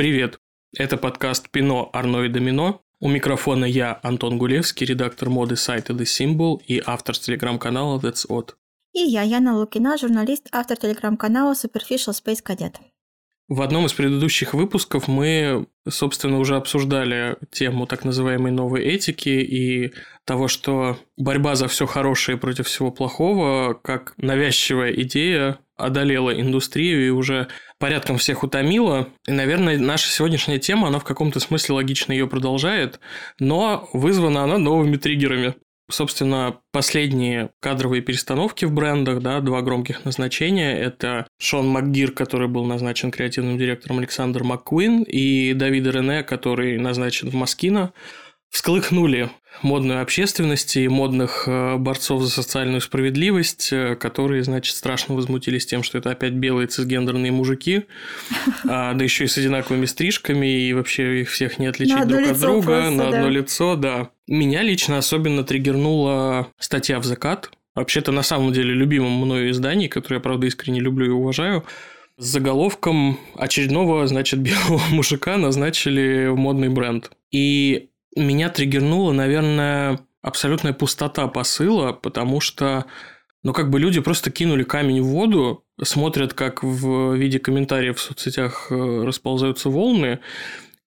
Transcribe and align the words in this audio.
Привет! 0.00 0.38
Это 0.74 0.96
подкаст 0.96 1.50
«Пино, 1.50 1.90
Арно 1.92 2.24
и 2.24 2.30
Домино». 2.30 2.80
У 3.00 3.08
микрофона 3.10 3.66
я, 3.66 4.00
Антон 4.02 4.38
Гулевский, 4.38 4.86
редактор 4.86 5.28
моды 5.28 5.56
сайта 5.56 5.92
The 5.92 6.04
Symbol 6.04 6.58
и 6.66 6.82
автор 6.86 7.18
телеграм-канала 7.18 8.00
That's 8.00 8.26
Odd. 8.26 8.54
И 8.94 9.00
я, 9.00 9.20
Яна 9.20 9.58
Лукина, 9.58 9.98
журналист, 9.98 10.48
автор 10.52 10.78
телеграм-канала 10.78 11.52
Superficial 11.52 12.14
Space 12.14 12.42
Cadet. 12.42 12.76
В 13.50 13.62
одном 13.62 13.86
из 13.86 13.92
предыдущих 13.92 14.54
выпусков 14.54 15.08
мы, 15.08 15.66
собственно, 15.88 16.38
уже 16.38 16.54
обсуждали 16.54 17.36
тему 17.50 17.84
так 17.84 18.04
называемой 18.04 18.52
новой 18.52 18.84
этики 18.84 19.28
и 19.28 19.92
того, 20.24 20.46
что 20.46 21.00
борьба 21.16 21.56
за 21.56 21.66
все 21.66 21.84
хорошее 21.84 22.38
против 22.38 22.68
всего 22.68 22.92
плохого, 22.92 23.74
как 23.74 24.14
навязчивая 24.18 24.92
идея, 24.92 25.58
одолела 25.76 26.30
индустрию 26.40 27.04
и 27.04 27.10
уже 27.10 27.48
порядком 27.80 28.18
всех 28.18 28.44
утомила. 28.44 29.08
И, 29.26 29.32
наверное, 29.32 29.78
наша 29.78 30.08
сегодняшняя 30.10 30.60
тема, 30.60 30.86
она 30.86 31.00
в 31.00 31.04
каком-то 31.04 31.40
смысле 31.40 31.74
логично 31.74 32.12
ее 32.12 32.28
продолжает, 32.28 33.00
но 33.40 33.88
вызвана 33.92 34.44
она 34.44 34.58
новыми 34.58 34.96
триггерами. 34.96 35.56
Собственно, 35.90 36.60
последние 36.72 37.50
кадровые 37.60 38.00
перестановки 38.00 38.64
в 38.64 38.72
брендах, 38.72 39.20
да, 39.20 39.40
два 39.40 39.60
громких 39.62 40.04
назначения. 40.04 40.76
Это 40.76 41.26
Шон 41.38 41.68
МакГир, 41.68 42.12
который 42.12 42.48
был 42.48 42.64
назначен 42.64 43.10
креативным 43.10 43.58
директором 43.58 43.98
Александр 43.98 44.44
МакКуин, 44.44 45.02
и 45.02 45.52
Давид 45.54 45.86
Рене, 45.86 46.22
который 46.22 46.78
назначен 46.78 47.30
в 47.30 47.34
Маскино 47.34 47.92
всколыхнули 48.50 49.30
модную 49.62 50.02
общественность 50.02 50.76
и 50.76 50.88
модных 50.88 51.44
э, 51.46 51.76
борцов 51.76 52.22
за 52.22 52.30
социальную 52.30 52.80
справедливость, 52.80 53.72
э, 53.72 53.96
которые, 53.96 54.42
значит, 54.44 54.76
страшно 54.76 55.14
возмутились 55.14 55.66
тем, 55.66 55.82
что 55.82 55.98
это 55.98 56.10
опять 56.10 56.32
белые 56.32 56.66
цисгендерные 56.66 57.32
мужики, 57.32 57.84
а, 58.68 58.94
да 58.94 59.04
еще 59.04 59.24
и 59.24 59.26
с 59.26 59.36
одинаковыми 59.36 59.86
стрижками, 59.86 60.46
и 60.46 60.72
вообще 60.72 61.22
их 61.22 61.30
всех 61.30 61.58
не 61.58 61.66
отличить 61.66 62.06
друг 62.06 62.26
от 62.26 62.40
друга, 62.40 62.90
на 62.90 63.08
одно 63.08 63.28
лицо, 63.28 63.76
да. 63.76 64.10
Меня 64.26 64.62
лично 64.62 64.98
особенно 64.98 65.44
триггернула 65.44 66.48
статья 66.58 66.98
в 66.98 67.04
закат, 67.04 67.50
вообще-то 67.74 68.12
на 68.12 68.22
самом 68.22 68.52
деле 68.52 68.72
любимом 68.72 69.12
мною 69.12 69.50
издании, 69.50 69.88
которое 69.88 70.16
я, 70.16 70.20
правда, 70.20 70.46
искренне 70.46 70.80
люблю 70.80 71.06
и 71.06 71.10
уважаю, 71.10 71.64
с 72.16 72.24
заголовком 72.26 73.18
очередного, 73.36 74.06
значит, 74.06 74.40
белого 74.40 74.80
мужика 74.90 75.36
назначили 75.36 76.28
в 76.28 76.36
модный 76.36 76.68
бренд. 76.68 77.10
И 77.30 77.89
меня 78.16 78.48
триггернула, 78.48 79.12
наверное, 79.12 80.00
абсолютная 80.22 80.72
пустота 80.72 81.28
посыла, 81.28 81.92
потому 81.92 82.40
что, 82.40 82.86
ну, 83.42 83.52
как 83.52 83.70
бы 83.70 83.80
люди 83.80 84.00
просто 84.00 84.30
кинули 84.30 84.64
камень 84.64 85.02
в 85.02 85.06
воду, 85.06 85.64
смотрят, 85.82 86.34
как 86.34 86.62
в 86.62 87.14
виде 87.14 87.38
комментариев 87.38 87.98
в 87.98 88.00
соцсетях 88.00 88.68
э, 88.70 89.04
расползаются 89.04 89.70
волны, 89.70 90.20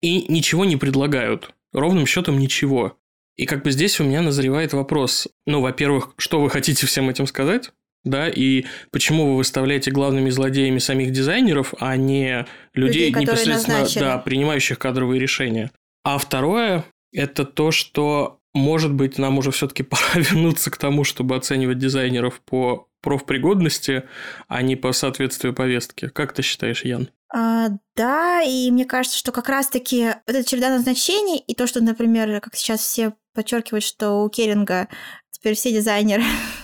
и 0.02 0.32
ничего 0.32 0.66
не 0.66 0.76
предлагают. 0.76 1.54
Ровным 1.72 2.06
счетом 2.06 2.38
ничего. 2.38 2.98
И 3.36 3.46
как 3.46 3.64
бы 3.64 3.72
здесь 3.72 4.00
у 4.00 4.04
меня 4.04 4.22
назревает 4.22 4.74
вопрос. 4.74 5.28
Ну, 5.48 5.62
во-первых, 5.62 6.14
что 6.18 6.40
вы 6.40 6.50
хотите 6.50 6.86
всем 6.86 7.10
этим 7.10 7.26
сказать? 7.26 7.72
Да, 8.04 8.28
и 8.28 8.66
почему 8.92 9.32
вы 9.32 9.38
выставляете 9.38 9.90
главными 9.90 10.30
злодеями 10.30 10.80
самих 10.80 11.12
дизайнеров, 11.12 11.74
а 11.80 11.96
не 11.96 12.46
людей, 12.74 13.10
людей 13.10 13.22
непосредственно 13.22 13.88
да, 13.96 14.18
принимающих 14.18 14.78
кадровые 14.78 15.22
решения. 15.22 15.72
А 16.04 16.18
второе, 16.18 16.84
это 17.14 17.46
то, 17.46 17.72
что, 17.72 18.40
может 18.54 18.94
быть, 18.94 19.18
нам 19.18 19.38
уже 19.38 19.52
все-таки 19.52 19.84
пора 19.84 20.16
вернуться 20.16 20.72
к 20.72 20.78
тому, 20.78 21.04
чтобы 21.04 21.36
оценивать 21.36 21.78
дизайнеров 21.78 22.42
по 22.42 22.88
профпригодности, 23.02 24.04
а 24.48 24.62
не 24.62 24.76
по 24.76 24.94
соответствию 24.94 25.54
повестки. 25.54 26.08
Как 26.08 26.34
ты 26.34 26.42
считаешь, 26.42 26.86
Ян? 26.86 27.10
А, 27.36 27.70
да, 27.96 28.42
и 28.44 28.72
мне 28.72 28.86
кажется, 28.86 29.18
что 29.18 29.32
как 29.32 29.50
раз-таки 29.50 30.06
вот 30.28 30.36
эта 30.36 30.48
череда 30.48 30.70
назначений 30.70 31.38
и 31.40 31.54
то, 31.54 31.68
что, 31.68 31.84
например, 31.84 32.40
как 32.40 32.56
сейчас 32.56 32.82
все 32.82 33.14
подчеркивают, 33.34 33.84
что 33.84 34.24
у 34.24 34.30
Керинга 34.30 34.88
теперь 35.32 35.56
все 35.56 35.74
дизайнеры 35.74 36.24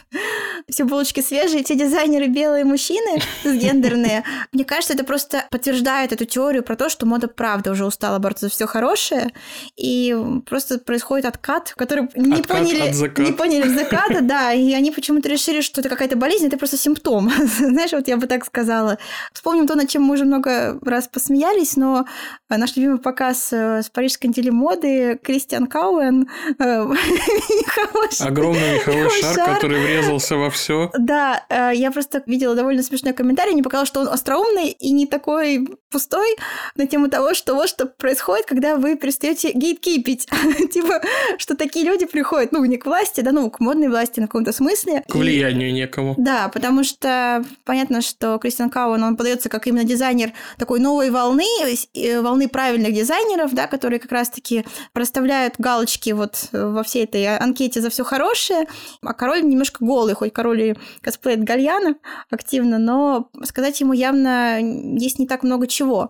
все 0.70 0.84
булочки 0.84 1.22
свежие, 1.22 1.64
все 1.64 1.76
дизайнеры 1.76 2.28
белые 2.28 2.66
мужчины 2.66 3.22
гендерные. 3.44 4.24
Мне 4.52 4.66
кажется, 4.66 4.94
это 4.94 5.04
просто 5.04 5.46
подтверждает 5.50 6.12
эту 6.12 6.26
теорию 6.26 6.64
про 6.64 6.76
то, 6.76 6.90
что 6.90 7.06
мода 7.06 7.28
правда 7.28 7.72
уже 7.72 7.86
устала 7.86 8.20
бороться 8.20 8.46
за 8.46 8.52
все 8.52 8.68
хорошее, 8.68 9.32
и 9.76 10.16
просто 10.48 10.80
происходит 10.80 11.26
откат, 11.26 11.74
который 11.76 12.10
не 12.16 12.40
откат 12.40 12.60
поняли, 12.60 13.22
не 13.22 13.32
поняли 13.32 13.64
в 13.64 13.74
заката, 13.74 14.22
да, 14.22 14.54
и 14.54 14.74
они 14.74 14.92
почему-то 14.92 15.30
решили, 15.30 15.62
что 15.62 15.82
это 15.82 15.90
какая-то 15.90 16.16
болезнь, 16.16 16.48
это 16.48 16.58
просто 16.58 16.78
симптом. 16.78 17.32
Знаешь, 17.58 17.92
вот 17.92 18.08
я 18.08 18.18
бы 18.18 18.28
так 18.28 18.46
сказала. 18.46 18.98
Вспомним 19.34 19.68
то, 19.68 19.76
над 19.76 19.90
чем 19.90 20.04
мы 20.04 20.14
уже 20.14 20.26
много 20.26 20.80
раз 20.84 21.08
посмеялись, 21.08 21.76
но 21.76 22.06
наш 22.50 22.76
любимый 22.76 23.00
показ 23.00 23.50
э, 23.52 23.82
с 23.84 23.90
парижской 23.90 24.30
недели 24.30 24.50
моды 24.50 25.20
Кристиан 25.24 25.68
Кауэн 25.68 26.28
э, 26.60 26.88
Огромный 28.20 28.76
меховой 28.76 29.10
шар, 29.10 29.56
который 29.56 29.80
врезался 29.80 30.36
во 30.36 30.50
все. 30.50 30.59
Да, 30.98 31.46
э, 31.50 31.72
я 31.76 31.92
просто 31.92 32.24
видела 32.26 32.56
довольно 32.56 32.84
смешной 32.84 33.14
комментарий, 33.14 33.54
не 33.54 33.64
показал, 33.64 33.86
что 33.86 34.02
он 34.02 34.08
остроумный 34.08 34.70
и 34.70 34.92
не 34.92 35.08
такой 35.08 35.68
пустой 35.92 36.36
на 36.76 36.88
тему 36.88 37.10
того, 37.10 37.34
что 37.34 37.56
вот 37.56 37.70
что 37.70 37.86
происходит, 37.86 38.46
когда 38.46 38.76
вы 38.76 38.96
перестаете 38.96 39.52
гейткипить. 39.54 40.28
типа, 40.74 41.02
что 41.38 41.56
такие 41.56 41.86
люди 41.86 42.06
приходят, 42.06 42.52
ну, 42.52 42.64
не 42.66 42.78
к 42.78 42.86
власти, 42.86 43.22
да, 43.22 43.32
ну, 43.32 43.50
к 43.50 43.60
модной 43.60 43.88
власти 43.88 44.20
на 44.20 44.28
каком-то 44.28 44.52
смысле. 44.52 45.04
К 45.08 45.16
влиянию 45.16 45.74
некому. 45.74 46.16
Да, 46.18 46.50
потому 46.50 46.84
что 46.84 47.44
понятно, 47.66 48.02
что 48.02 48.38
Кристиан 48.38 48.70
Кауэн, 48.70 49.04
он 49.04 49.18
подается 49.18 49.50
как 49.50 49.68
именно 49.68 49.84
дизайнер 49.84 50.34
такой 50.58 50.80
новой 50.80 51.10
волны, 51.10 51.46
э, 51.94 52.22
волны 52.22 52.48
правильных 52.48 52.94
дизайнеров, 52.94 53.54
да, 53.54 53.68
которые 53.68 54.00
как 54.00 54.12
раз-таки 54.12 54.66
проставляют 54.94 55.56
галочки 55.58 56.12
вот 56.12 56.50
во 56.52 56.84
всей 56.84 57.04
этой 57.04 57.38
анкете 57.38 57.82
за 57.82 57.90
все 57.90 58.04
хорошее, 58.04 58.68
а 59.02 59.14
король 59.14 59.44
немножко 59.44 59.84
голый, 59.84 60.14
хоть 60.16 60.34
король 60.34 60.49
роли 60.50 60.76
косплеит 61.02 61.44
Гальяна 61.44 61.96
активно, 62.30 62.78
но 62.78 63.30
сказать 63.44 63.80
ему 63.80 63.94
явно 63.94 64.60
есть 64.60 65.20
не 65.20 65.28
так 65.28 65.44
много 65.44 65.68
чего. 65.68 66.10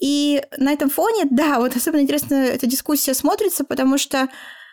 И 0.00 0.42
на 0.56 0.72
этом 0.72 0.90
фоне, 0.90 1.24
да, 1.30 1.58
вот 1.58 1.76
особенно 1.76 2.02
интересно 2.02 2.34
эта 2.34 2.66
дискуссия 2.66 3.14
смотрится, 3.14 3.64
потому 3.64 3.98
что 3.98 4.28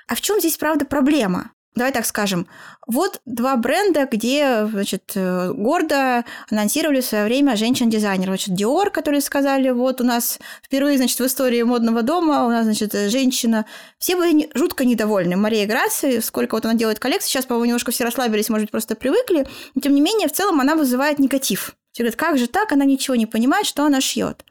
а 0.07 0.15
в 0.15 0.21
чем 0.21 0.39
здесь 0.39 0.57
правда 0.57 0.85
проблема? 0.85 1.51
Давай 1.75 1.91
так 1.91 2.05
скажем. 2.05 2.47
Вот 2.87 3.19
два 3.25 3.57
бренда, 3.57 4.07
где, 4.09 4.65
значит, 4.65 5.11
э, 5.15 5.51
гордо 5.51 6.23
анонсировали 6.49 7.01
в 7.01 7.05
свое 7.05 7.25
время 7.25 7.57
женщин-дизайнеров. 7.57 8.35
Значит, 8.35 8.57
Dior, 8.57 8.89
которые 8.89 9.19
сказали, 9.19 9.71
вот 9.71 9.99
у 9.99 10.05
нас 10.05 10.39
впервые, 10.63 10.97
значит, 10.97 11.19
в 11.19 11.25
истории 11.25 11.61
модного 11.63 12.01
дома 12.01 12.45
у 12.45 12.49
нас, 12.49 12.63
значит, 12.63 12.93
женщина. 12.93 13.65
Все 13.97 14.15
были 14.15 14.49
жутко 14.53 14.85
недовольны. 14.85 15.35
Мария 15.35 15.67
Грации, 15.67 16.19
сколько 16.19 16.55
вот 16.55 16.63
она 16.63 16.75
делает 16.75 16.99
коллекций, 16.99 17.29
сейчас, 17.29 17.45
по-моему, 17.45 17.65
немножко 17.65 17.91
все 17.91 18.05
расслабились, 18.05 18.47
может 18.47 18.65
быть, 18.65 18.71
просто 18.71 18.95
привыкли. 18.95 19.45
Но, 19.73 19.81
тем 19.81 19.93
не 19.93 20.01
менее, 20.01 20.29
в 20.29 20.31
целом 20.31 20.61
она 20.61 20.75
вызывает 20.75 21.19
негатив. 21.19 21.75
Все 21.91 22.03
говорят, 22.03 22.15
как 22.15 22.37
же 22.37 22.47
так, 22.47 22.71
она 22.71 22.85
ничего 22.85 23.15
не 23.15 23.25
понимает, 23.25 23.65
что 23.65 23.83
она 23.83 23.99
шьет. 23.99 24.45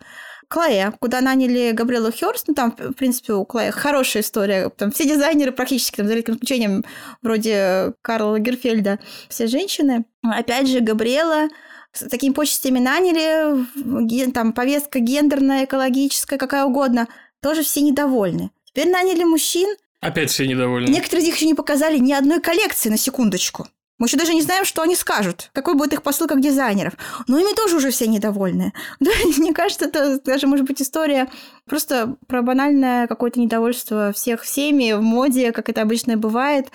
Клея, 0.54 0.94
куда 1.00 1.20
наняли 1.20 1.72
Габриэлу 1.72 2.12
Хёрст, 2.12 2.47
ну 2.47 2.54
там, 2.54 2.76
в 2.78 2.92
принципе, 2.92 3.32
у 3.32 3.44
Клея 3.44 3.72
хорошая 3.72 4.22
история, 4.22 4.70
там 4.70 4.92
все 4.92 5.04
дизайнеры 5.04 5.50
практически, 5.50 5.97
там, 5.97 6.06
за 6.06 6.15
редким 6.15 6.34
исключением, 6.34 6.84
вроде 7.22 7.94
Карла 8.03 8.31
Лагерфельда, 8.31 9.00
все 9.28 9.48
женщины. 9.48 10.04
Опять 10.22 10.69
же, 10.69 10.78
Габриэла 10.78 11.48
с 11.92 12.09
такими 12.09 12.32
почестями 12.32 12.78
наняли, 12.78 14.31
там 14.31 14.53
повестка 14.53 15.00
гендерная, 15.00 15.65
экологическая, 15.65 16.38
какая 16.38 16.65
угодно, 16.66 17.09
тоже 17.42 17.65
все 17.65 17.81
недовольны. 17.81 18.53
Теперь 18.65 18.91
наняли 18.91 19.25
мужчин. 19.25 19.69
Опять 20.00 20.31
все 20.31 20.47
недовольны. 20.47 20.88
Некоторые 20.88 21.22
из 21.22 21.26
них 21.26 21.36
еще 21.36 21.47
не 21.47 21.54
показали 21.54 21.98
ни 21.98 22.12
одной 22.12 22.41
коллекции, 22.41 22.91
на 22.91 22.97
секундочку. 22.97 23.66
Мы 24.04 24.06
еще 24.06 24.18
даже 24.18 24.34
не 24.34 24.42
знаем, 24.42 24.66
что 24.66 24.83
они 24.83 24.97
скажут, 24.97 25.48
какой 25.54 25.72
будет 25.72 25.95
их 25.95 26.03
посыл 26.03 26.27
как 26.27 26.42
дизайнеров. 26.42 26.92
Но 27.27 27.39
ими 27.39 27.54
тоже 27.56 27.77
уже 27.77 27.91
все 27.91 28.06
недовольны. 28.06 28.74
Да, 29.01 29.10
мне 29.39 29.54
кажется, 29.54 29.86
это 29.86 30.21
даже 30.21 30.47
может 30.47 30.66
быть 30.66 30.83
история 30.83 31.30
просто 31.66 32.16
про 32.27 32.42
банальное 32.42 33.06
какое-то 33.06 33.41
недовольство 33.41 34.12
всех 34.12 34.42
всеми 34.42 34.92
в 34.92 35.01
моде, 35.01 35.53
как 35.53 35.71
это 35.71 35.80
обычно 35.80 36.18
бывает. 36.18 36.68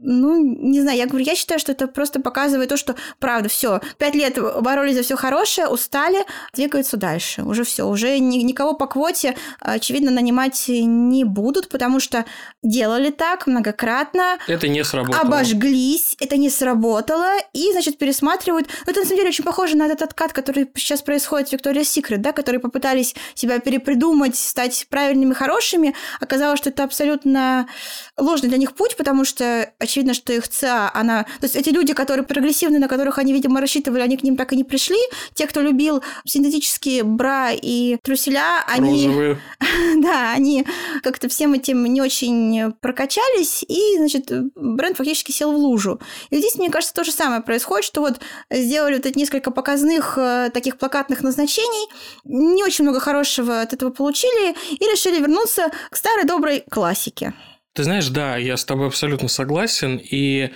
Ну, 0.00 0.40
не 0.40 0.80
знаю, 0.80 0.96
я 0.96 1.06
говорю, 1.06 1.24
я 1.24 1.34
считаю, 1.34 1.58
что 1.58 1.72
это 1.72 1.88
просто 1.88 2.20
показывает 2.20 2.68
то, 2.68 2.76
что 2.76 2.94
правда, 3.18 3.48
все, 3.48 3.80
пять 3.98 4.14
лет 4.14 4.38
боролись 4.60 4.94
за 4.94 5.02
все 5.02 5.16
хорошее, 5.16 5.66
устали, 5.66 6.24
двигаются 6.54 6.96
дальше. 6.96 7.42
Уже 7.42 7.64
все, 7.64 7.84
уже 7.84 8.18
ни, 8.20 8.38
никого 8.38 8.74
по 8.74 8.86
квоте, 8.86 9.36
очевидно, 9.60 10.12
нанимать 10.12 10.66
не 10.68 11.24
будут, 11.24 11.68
потому 11.68 11.98
что 11.98 12.24
делали 12.62 13.10
так 13.10 13.48
многократно. 13.48 14.38
Это 14.46 14.68
не 14.68 14.84
сработало. 14.84 15.20
Обожглись, 15.20 16.16
это 16.20 16.36
не 16.36 16.48
сработало, 16.48 17.32
и, 17.52 17.72
значит, 17.72 17.98
пересматривают. 17.98 18.68
Ну, 18.86 18.92
это, 18.92 19.00
на 19.00 19.04
самом 19.04 19.18
деле, 19.18 19.30
очень 19.30 19.44
похоже 19.44 19.76
на 19.76 19.86
этот 19.86 20.02
откат, 20.02 20.32
который 20.32 20.70
сейчас 20.76 21.02
происходит 21.02 21.48
в 21.48 21.52
Victoria's 21.54 21.82
Secret, 21.82 22.18
да, 22.18 22.32
которые 22.32 22.60
попытались 22.60 23.16
себя 23.34 23.58
перепридумать, 23.58 24.36
стать 24.36 24.86
правильными, 24.90 25.34
хорошими. 25.34 25.94
Оказалось, 26.20 26.60
что 26.60 26.70
это 26.70 26.84
абсолютно 26.84 27.66
ложный 28.18 28.48
для 28.48 28.58
них 28.58 28.74
путь, 28.74 28.96
потому 28.96 29.24
что, 29.24 29.72
очевидно, 29.78 30.14
что 30.14 30.32
их 30.32 30.48
ЦА, 30.48 30.90
она... 30.92 31.24
То 31.40 31.44
есть 31.44 31.56
эти 31.56 31.70
люди, 31.70 31.94
которые 31.94 32.26
прогрессивные, 32.26 32.80
на 32.80 32.88
которых 32.88 33.18
они, 33.18 33.32
видимо, 33.32 33.60
рассчитывали, 33.60 34.00
они 34.00 34.16
к 34.16 34.22
ним 34.22 34.36
так 34.36 34.52
и 34.52 34.56
не 34.56 34.64
пришли. 34.64 34.98
Те, 35.34 35.46
кто 35.46 35.60
любил 35.60 36.02
синтетические 36.24 37.04
бра 37.04 37.50
и 37.52 37.96
труселя, 38.02 38.64
они... 38.66 39.36
Да, 39.98 40.32
они 40.32 40.66
как-то 41.02 41.28
всем 41.28 41.54
этим 41.54 41.84
не 41.84 42.00
очень 42.00 42.72
прокачались, 42.80 43.64
и, 43.66 43.96
значит, 43.96 44.30
бренд 44.54 44.96
фактически 44.96 45.32
сел 45.32 45.52
в 45.52 45.56
лужу. 45.56 46.00
И 46.30 46.38
здесь, 46.38 46.56
мне 46.56 46.70
кажется, 46.70 46.94
то 46.94 47.04
же 47.04 47.12
самое 47.12 47.42
происходит, 47.42 47.84
что 47.84 48.00
вот 48.00 48.20
сделали 48.50 48.96
вот 48.96 49.06
эти 49.06 49.18
несколько 49.18 49.50
показных 49.50 50.18
э, 50.18 50.50
таких 50.52 50.78
плакатных 50.78 51.22
назначений, 51.22 51.88
не 52.24 52.62
очень 52.64 52.84
много 52.84 53.00
хорошего 53.00 53.60
от 53.60 53.72
этого 53.72 53.90
получили, 53.90 54.54
и 54.72 54.84
решили 54.84 55.20
вернуться 55.20 55.70
к 55.90 55.96
старой 55.96 56.24
доброй 56.24 56.64
классике. 56.68 57.34
Ты 57.78 57.84
знаешь, 57.84 58.08
да, 58.08 58.36
я 58.36 58.56
с 58.56 58.64
тобой 58.64 58.88
абсолютно 58.88 59.28
согласен, 59.28 60.00
и 60.02 60.50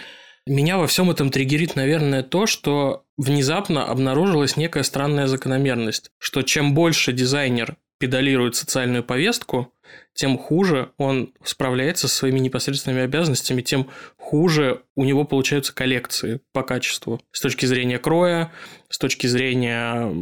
меня 0.45 0.77
во 0.77 0.89
всем 0.89 1.09
этом 1.09 1.31
триггерит, 1.31 1.77
наверное, 1.77 2.25
то, 2.25 2.47
что 2.47 3.05
внезапно 3.17 3.85
обнаружилась 3.85 4.57
некая 4.57 4.83
странная 4.83 5.29
закономерность, 5.29 6.11
что 6.19 6.43
чем 6.43 6.75
больше 6.75 7.13
дизайнер 7.13 7.77
педалирует 7.99 8.57
социальную 8.57 9.05
повестку, 9.05 9.73
тем 10.15 10.39
хуже 10.39 10.91
он 10.99 11.33
справляется 11.43 12.09
со 12.09 12.17
своими 12.17 12.39
непосредственными 12.39 13.03
обязанностями, 13.03 13.63
тем 13.63 13.89
хуже 14.17 14.83
у 14.95 15.05
него 15.05 15.25
получаются 15.25 15.75
коллекции 15.75 16.41
по 16.53 16.63
качеству. 16.63 17.21
С 17.33 17.41
точки 17.41 17.67
зрения 17.67 17.99
кроя, 17.99 18.53
с 18.89 18.99
точки 18.99 19.27
зрения 19.27 20.13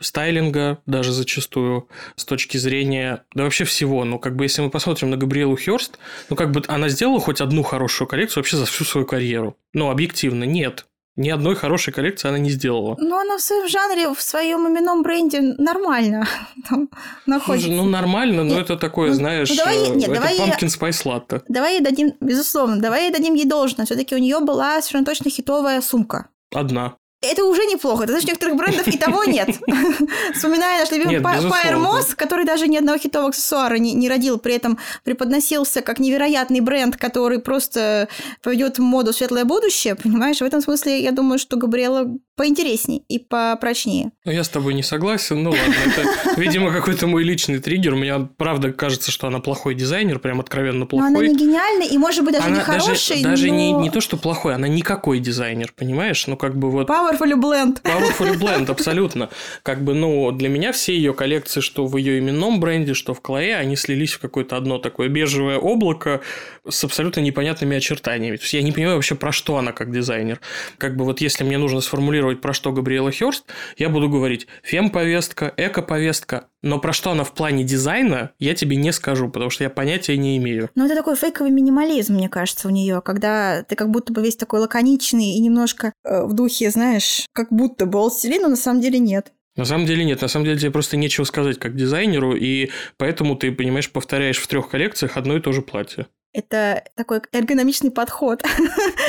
стайлинга 0.00 0.78
даже 0.86 1.12
зачастую, 1.12 1.88
с 2.16 2.24
точки 2.24 2.56
зрения, 2.56 3.24
да 3.34 3.44
вообще 3.44 3.64
всего. 3.64 4.04
Ну, 4.04 4.18
как 4.18 4.36
бы 4.36 4.44
если 4.44 4.62
мы 4.62 4.70
посмотрим 4.70 5.10
на 5.10 5.16
Габриэлу 5.16 5.56
Хёрст, 5.56 5.98
ну, 6.28 6.36
как 6.36 6.52
бы 6.52 6.62
она 6.68 6.88
сделала 6.88 7.20
хоть 7.20 7.40
одну 7.40 7.62
хорошую 7.62 8.08
коллекцию 8.08 8.42
вообще 8.42 8.56
за 8.56 8.66
всю 8.66 8.84
свою 8.84 9.06
карьеру. 9.06 9.56
Ну, 9.72 9.90
объективно, 9.90 10.44
нет. 10.44 10.86
Ни 11.20 11.28
одной 11.28 11.54
хорошей 11.54 11.92
коллекции 11.92 12.28
она 12.28 12.38
не 12.38 12.48
сделала. 12.48 12.96
Ну, 12.98 13.18
она 13.18 13.36
в 13.36 13.42
своем 13.42 13.68
жанре, 13.68 14.08
в 14.14 14.22
своем 14.22 14.66
именном 14.66 15.02
бренде 15.02 15.42
нормально 15.58 16.26
там 16.68 16.88
находится. 17.26 17.70
Ну, 17.70 17.84
нормально, 17.84 18.42
но 18.42 18.54
нет, 18.54 18.64
это 18.64 18.78
такое, 18.78 19.10
ну, 19.10 19.16
знаешь, 19.16 19.50
ну, 19.50 19.56
давай, 19.56 19.90
нет, 19.90 20.08
это 20.08 20.14
давай 20.14 20.38
pumpkin 20.38 20.68
spice 20.68 21.04
latte. 21.04 21.42
Давай 21.46 21.74
ей 21.74 21.80
дадим, 21.82 22.14
безусловно, 22.22 22.80
давай 22.80 23.04
ей 23.04 23.12
дадим 23.12 23.34
ей 23.34 23.44
должное. 23.44 23.84
все 23.84 23.96
таки 23.96 24.14
у 24.14 24.18
нее 24.18 24.40
была 24.40 24.80
совершенно 24.80 25.04
точно 25.04 25.30
хитовая 25.30 25.82
сумка. 25.82 26.30
Одна. 26.54 26.96
Это 27.22 27.44
уже 27.44 27.66
неплохо. 27.66 28.06
Ты 28.06 28.12
знаешь, 28.12 28.26
некоторых 28.26 28.56
брендов 28.56 28.88
и 28.88 28.96
того 28.96 29.24
нет. 29.24 29.48
Вспоминая 30.34 30.80
наш 30.80 30.90
любимый 30.90 31.16
Fire 31.16 31.76
Moss, 31.76 32.16
который 32.16 32.46
даже 32.46 32.66
ни 32.66 32.78
одного 32.78 32.98
хитового 32.98 33.28
аксессуара 33.28 33.76
не, 33.76 33.92
не 33.92 34.08
родил, 34.08 34.38
при 34.38 34.54
этом 34.54 34.78
преподносился 35.04 35.82
как 35.82 35.98
невероятный 35.98 36.60
бренд, 36.60 36.96
который 36.96 37.38
просто 37.38 38.08
поведет 38.42 38.78
в 38.78 38.82
моду 38.82 39.12
светлое 39.12 39.44
будущее, 39.44 39.96
понимаешь? 39.96 40.38
В 40.38 40.44
этом 40.44 40.62
смысле 40.62 41.02
я 41.02 41.12
думаю, 41.12 41.38
что 41.38 41.56
Габриэла 41.56 42.06
поинтереснее 42.40 43.02
и 43.06 43.18
попрочнее. 43.18 44.12
Ну, 44.24 44.32
я 44.32 44.42
с 44.44 44.48
тобой 44.48 44.72
не 44.72 44.82
согласен. 44.82 45.42
Ну, 45.42 45.50
ладно, 45.50 45.74
это, 45.84 46.40
видимо, 46.40 46.72
какой-то 46.72 47.06
мой 47.06 47.22
личный 47.22 47.58
триггер. 47.58 47.94
Мне, 47.96 48.30
правда, 48.38 48.72
кажется, 48.72 49.10
что 49.10 49.26
она 49.26 49.40
плохой 49.40 49.74
дизайнер, 49.74 50.18
прям 50.18 50.40
откровенно 50.40 50.86
плохой. 50.86 51.10
Но 51.10 51.18
она 51.18 51.28
не 51.28 51.36
гениальная 51.36 51.86
и, 51.86 51.98
может 51.98 52.24
быть, 52.24 52.32
даже 52.32 52.46
она 52.46 52.56
не 52.56 52.62
хороший, 52.62 53.22
Даже, 53.22 53.42
даже 53.42 53.48
но... 53.48 53.54
не, 53.54 53.72
не 53.72 53.90
то, 53.90 54.00
что 54.00 54.16
плохой, 54.16 54.54
она 54.54 54.68
никакой 54.68 55.18
дизайнер, 55.18 55.74
понимаешь? 55.76 56.26
Ну, 56.26 56.38
как 56.38 56.56
бы 56.56 56.70
вот... 56.70 56.88
Powerful 56.88 57.34
blend. 57.34 57.82
Powerful 57.82 58.38
blend, 58.40 58.70
абсолютно. 58.70 59.28
Как 59.62 59.84
бы, 59.84 59.92
ну, 59.92 60.32
для 60.32 60.48
меня 60.48 60.72
все 60.72 60.96
ее 60.96 61.12
коллекции, 61.12 61.60
что 61.60 61.84
в 61.84 61.94
ее 61.98 62.20
именном 62.20 62.58
бренде, 62.58 62.94
что 62.94 63.12
в 63.12 63.20
Клое, 63.20 63.56
они 63.56 63.76
слились 63.76 64.14
в 64.14 64.18
какое-то 64.18 64.56
одно 64.56 64.78
такое 64.78 65.08
бежевое 65.10 65.58
облако 65.58 66.22
с 66.66 66.84
абсолютно 66.84 67.20
непонятными 67.20 67.76
очертаниями. 67.76 68.36
То 68.36 68.44
есть 68.44 68.54
я 68.54 68.62
не 68.62 68.72
понимаю 68.72 68.96
вообще, 68.96 69.14
про 69.14 69.30
что 69.30 69.58
она 69.58 69.72
как 69.72 69.92
дизайнер. 69.92 70.40
Как 70.78 70.96
бы 70.96 71.04
вот 71.04 71.20
если 71.20 71.44
мне 71.44 71.58
нужно 71.58 71.82
сформулировать 71.82 72.29
рассказывать, 72.30 72.40
про 72.40 72.52
что 72.52 72.72
Габриэла 72.72 73.10
Хёрст, 73.12 73.44
я 73.76 73.88
буду 73.88 74.08
говорить 74.08 74.46
фем-повестка, 74.62 75.52
эко-повестка, 75.56 76.48
но 76.62 76.78
про 76.78 76.92
что 76.92 77.10
она 77.10 77.24
в 77.24 77.32
плане 77.32 77.64
дизайна, 77.64 78.30
я 78.38 78.54
тебе 78.54 78.76
не 78.76 78.92
скажу, 78.92 79.28
потому 79.28 79.50
что 79.50 79.64
я 79.64 79.70
понятия 79.70 80.16
не 80.16 80.36
имею. 80.38 80.70
Ну, 80.74 80.86
это 80.86 80.94
такой 80.94 81.16
фейковый 81.16 81.50
минимализм, 81.50 82.14
мне 82.14 82.28
кажется, 82.28 82.68
у 82.68 82.70
нее, 82.70 83.00
когда 83.02 83.62
ты 83.62 83.76
как 83.76 83.90
будто 83.90 84.12
бы 84.12 84.22
весь 84.22 84.36
такой 84.36 84.60
лаконичный 84.60 85.34
и 85.36 85.40
немножко 85.40 85.92
э, 86.04 86.24
в 86.24 86.32
духе, 86.34 86.70
знаешь, 86.70 87.26
как 87.32 87.48
будто 87.50 87.86
бы 87.86 88.00
но 88.00 88.48
на 88.48 88.56
самом 88.56 88.80
деле 88.80 88.98
нет. 88.98 89.32
На 89.56 89.64
самом 89.64 89.86
деле 89.86 90.04
нет, 90.04 90.22
на 90.22 90.28
самом 90.28 90.46
деле 90.46 90.58
тебе 90.58 90.70
просто 90.70 90.96
нечего 90.96 91.24
сказать 91.24 91.58
как 91.58 91.74
дизайнеру, 91.74 92.34
и 92.34 92.70
поэтому 92.96 93.36
ты, 93.36 93.52
понимаешь, 93.52 93.90
повторяешь 93.90 94.38
в 94.38 94.46
трех 94.46 94.70
коллекциях 94.70 95.16
одно 95.16 95.36
и 95.36 95.40
то 95.40 95.52
же 95.52 95.60
платье. 95.60 96.06
Это 96.32 96.84
такой 96.94 97.22
эргономичный 97.32 97.90
подход. 97.90 98.42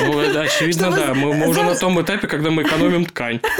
Ну, 0.00 0.20
это 0.20 0.40
очевидно, 0.42 0.90
Чтобы... 0.90 0.96
да. 0.96 1.14
Мы, 1.14 1.32
мы 1.32 1.48
уже 1.48 1.62
на 1.62 1.76
том 1.76 2.00
этапе, 2.02 2.26
когда 2.26 2.50
мы 2.50 2.62
экономим 2.62 3.06
ткань. 3.06 3.40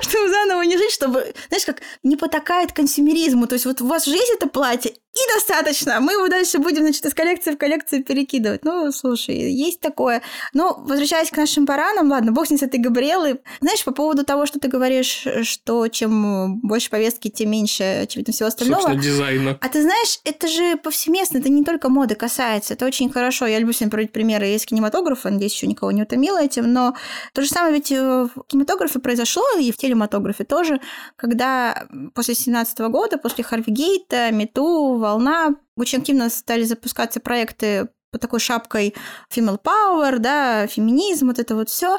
Чтобы 0.08 0.28
заново 0.28 0.62
не 0.62 0.76
жить, 0.76 0.92
чтобы, 0.92 1.34
знаешь, 1.48 1.66
как 1.66 1.82
не 2.02 2.16
потакает 2.16 2.72
консюмеризму. 2.72 3.46
То 3.46 3.54
есть 3.54 3.66
вот 3.66 3.80
у 3.80 3.86
вас 3.86 4.04
же 4.04 4.12
есть 4.12 4.32
это 4.36 4.48
платье, 4.48 4.92
и 5.12 5.34
достаточно. 5.34 5.98
Мы 6.00 6.12
его 6.12 6.28
дальше 6.28 6.58
будем, 6.58 6.82
значит, 6.82 7.04
из 7.04 7.14
коллекции 7.14 7.50
в 7.50 7.58
коллекцию 7.58 8.04
перекидывать. 8.04 8.64
Ну, 8.64 8.92
слушай, 8.92 9.34
есть 9.34 9.80
такое. 9.80 10.22
Но, 10.52 10.76
возвращаясь 10.78 11.30
к 11.30 11.36
нашим 11.36 11.64
баранам, 11.64 12.08
ладно, 12.10 12.30
бог 12.30 12.46
с 12.46 12.50
ней 12.50 12.58
с 12.58 12.62
этой 12.62 12.78
Габриэлой. 12.78 13.40
Знаешь, 13.60 13.84
по 13.84 13.90
поводу 13.90 14.24
того, 14.24 14.46
что 14.46 14.60
ты 14.60 14.68
говоришь, 14.68 15.26
что 15.42 15.88
чем 15.88 16.60
больше 16.60 16.90
повестки, 16.90 17.28
тем 17.28 17.50
меньше, 17.50 18.02
очевидно, 18.04 18.32
всего 18.32 18.48
остального. 18.48 18.82
Собственно, 18.82 19.02
дизайна. 19.02 19.58
А 19.60 19.68
ты 19.68 19.82
знаешь, 19.82 20.20
это 20.24 20.46
же 20.46 20.76
повсеместно, 20.76 21.38
это 21.38 21.48
не 21.48 21.64
только 21.64 21.88
моды 21.88 22.14
касается. 22.14 22.74
Это 22.74 22.86
очень 22.86 23.10
хорошо. 23.10 23.46
Я 23.46 23.58
люблю 23.58 23.72
сегодня 23.72 23.90
проводить 23.90 24.12
примеры 24.12 24.54
из 24.54 24.64
кинематографа, 24.64 25.28
надеюсь, 25.28 25.54
еще 25.54 25.66
никого 25.66 25.90
не 25.90 26.02
утомила 26.02 26.40
этим, 26.40 26.72
но 26.72 26.94
то 27.34 27.42
же 27.42 27.48
самое 27.48 27.74
ведь 27.74 27.90
в 27.90 28.30
кинематографе 28.46 29.00
произошло, 29.00 29.44
и 29.58 29.72
в 29.72 29.76
телематографе 29.90 30.44
тоже, 30.44 30.80
когда 31.16 31.86
после 32.14 32.34
17 32.34 32.78
года, 32.90 33.18
после 33.18 33.44
Харви 33.44 33.72
Гейта, 33.72 34.30
Мету, 34.30 34.96
волна. 34.98 35.56
Очень 35.76 36.00
активно 36.00 36.30
стали 36.30 36.62
запускаться 36.64 37.20
проекты 37.20 37.88
под 38.12 38.20
такой 38.20 38.40
шапкой 38.40 38.94
female 39.32 39.58
power, 39.62 40.18
да, 40.18 40.66
феминизм, 40.66 41.28
вот 41.28 41.38
это 41.38 41.54
вот 41.54 41.68
все. 41.68 41.98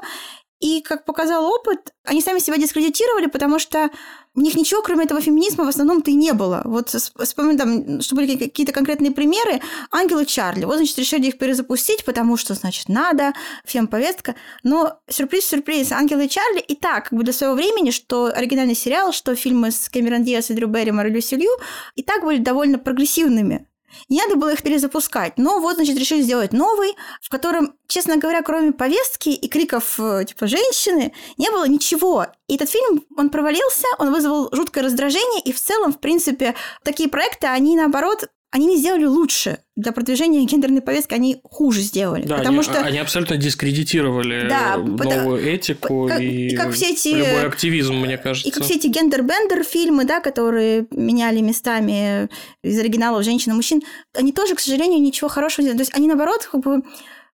И, 0.61 0.81
как 0.81 1.05
показал 1.05 1.45
опыт, 1.45 1.91
они 2.05 2.21
сами 2.21 2.37
себя 2.37 2.57
дискредитировали, 2.57 3.25
потому 3.25 3.57
что 3.57 3.89
у 4.35 4.41
них 4.41 4.55
ничего, 4.55 4.83
кроме 4.83 5.05
этого 5.05 5.19
феминизма, 5.19 5.65
в 5.65 5.67
основном-то 5.67 6.11
и 6.11 6.13
не 6.13 6.33
было. 6.33 6.61
Вот 6.65 6.89
вспомним, 6.89 7.57
там, 7.57 8.01
что 8.01 8.15
были 8.15 8.37
какие-то 8.37 8.71
конкретные 8.71 9.11
примеры. 9.11 9.59
Ангелы 9.91 10.25
Чарли. 10.25 10.65
Вот, 10.65 10.77
значит, 10.77 10.97
решили 10.99 11.27
их 11.27 11.39
перезапустить, 11.39 12.05
потому 12.05 12.37
что, 12.37 12.53
значит, 12.53 12.89
надо, 12.89 13.33
фем-повестка. 13.65 14.35
Но 14.61 14.99
сюрприз-сюрприз, 15.09 15.91
Ангелы 15.91 16.27
Чарли 16.27 16.59
и 16.59 16.75
так, 16.75 17.09
как 17.09 17.17
бы 17.17 17.23
для 17.23 17.33
своего 17.33 17.55
времени, 17.55 17.89
что 17.89 18.27
оригинальный 18.27 18.75
сериал, 18.75 19.11
что 19.11 19.35
фильмы 19.35 19.71
с 19.71 19.89
Кэмерон 19.89 20.23
Диас 20.23 20.51
и 20.51 20.53
Дрю 20.53 20.67
Берримор 20.67 21.07
и 21.07 21.09
Люси 21.09 21.33
Лью, 21.33 21.51
и 21.95 22.03
так 22.03 22.23
были 22.23 22.37
довольно 22.37 22.77
прогрессивными. 22.77 23.67
Не 24.09 24.21
надо 24.21 24.35
было 24.35 24.53
их 24.53 24.63
перезапускать. 24.63 25.37
Но 25.37 25.59
вот, 25.59 25.75
значит, 25.75 25.97
решили 25.97 26.21
сделать 26.21 26.53
новый, 26.53 26.95
в 27.21 27.29
котором, 27.29 27.75
честно 27.87 28.17
говоря, 28.17 28.41
кроме 28.41 28.71
повестки 28.71 29.29
и 29.29 29.47
криков 29.47 29.99
э, 29.99 30.25
типа 30.25 30.47
«женщины», 30.47 31.13
не 31.37 31.49
было 31.49 31.67
ничего. 31.67 32.27
И 32.47 32.55
этот 32.55 32.69
фильм, 32.69 33.03
он 33.17 33.29
провалился, 33.29 33.87
он 33.97 34.11
вызвал 34.11 34.49
жуткое 34.51 34.83
раздражение, 34.83 35.41
и 35.43 35.51
в 35.51 35.59
целом, 35.59 35.93
в 35.93 35.99
принципе, 35.99 36.55
такие 36.83 37.09
проекты, 37.09 37.47
они, 37.47 37.75
наоборот, 37.75 38.27
они 38.51 38.65
не 38.65 38.77
сделали 38.77 39.05
лучше. 39.05 39.59
Для 39.77 39.93
продвижения 39.93 40.43
гендерной 40.43 40.81
повестки 40.81 41.13
они 41.13 41.39
хуже 41.43 41.79
сделали. 41.79 42.23
Да, 42.23 42.37
потому 42.37 42.59
они, 42.59 42.63
что... 42.63 42.81
они 42.81 42.97
абсолютно 42.99 43.37
дискредитировали 43.37 44.49
да, 44.49 44.75
новую 44.75 45.41
да, 45.41 45.49
этику 45.49 46.07
как, 46.09 46.19
и 46.19 46.53
как 46.55 46.73
все 46.73 46.91
эти... 46.91 47.07
любой 47.07 47.45
активизм, 47.47 47.95
мне 47.95 48.17
кажется. 48.17 48.49
И 48.49 48.51
как 48.51 48.63
все 48.63 48.75
эти 48.75 48.87
гендер-бендер 48.87 49.63
фильмы, 49.63 50.03
да, 50.03 50.19
которые 50.19 50.85
меняли 50.91 51.39
местами 51.39 52.29
из 52.61 52.77
оригиналов 52.77 53.23
женщин 53.23 53.53
и 53.53 53.55
мужчин, 53.55 53.81
они 54.13 54.33
тоже, 54.33 54.55
к 54.55 54.59
сожалению, 54.59 55.01
ничего 55.01 55.29
хорошего 55.29 55.61
не 55.61 55.67
делали. 55.67 55.77
То 55.77 55.83
есть 55.83 55.95
они, 55.95 56.07
наоборот, 56.07 56.47
как 56.51 56.61
бы 56.61 56.81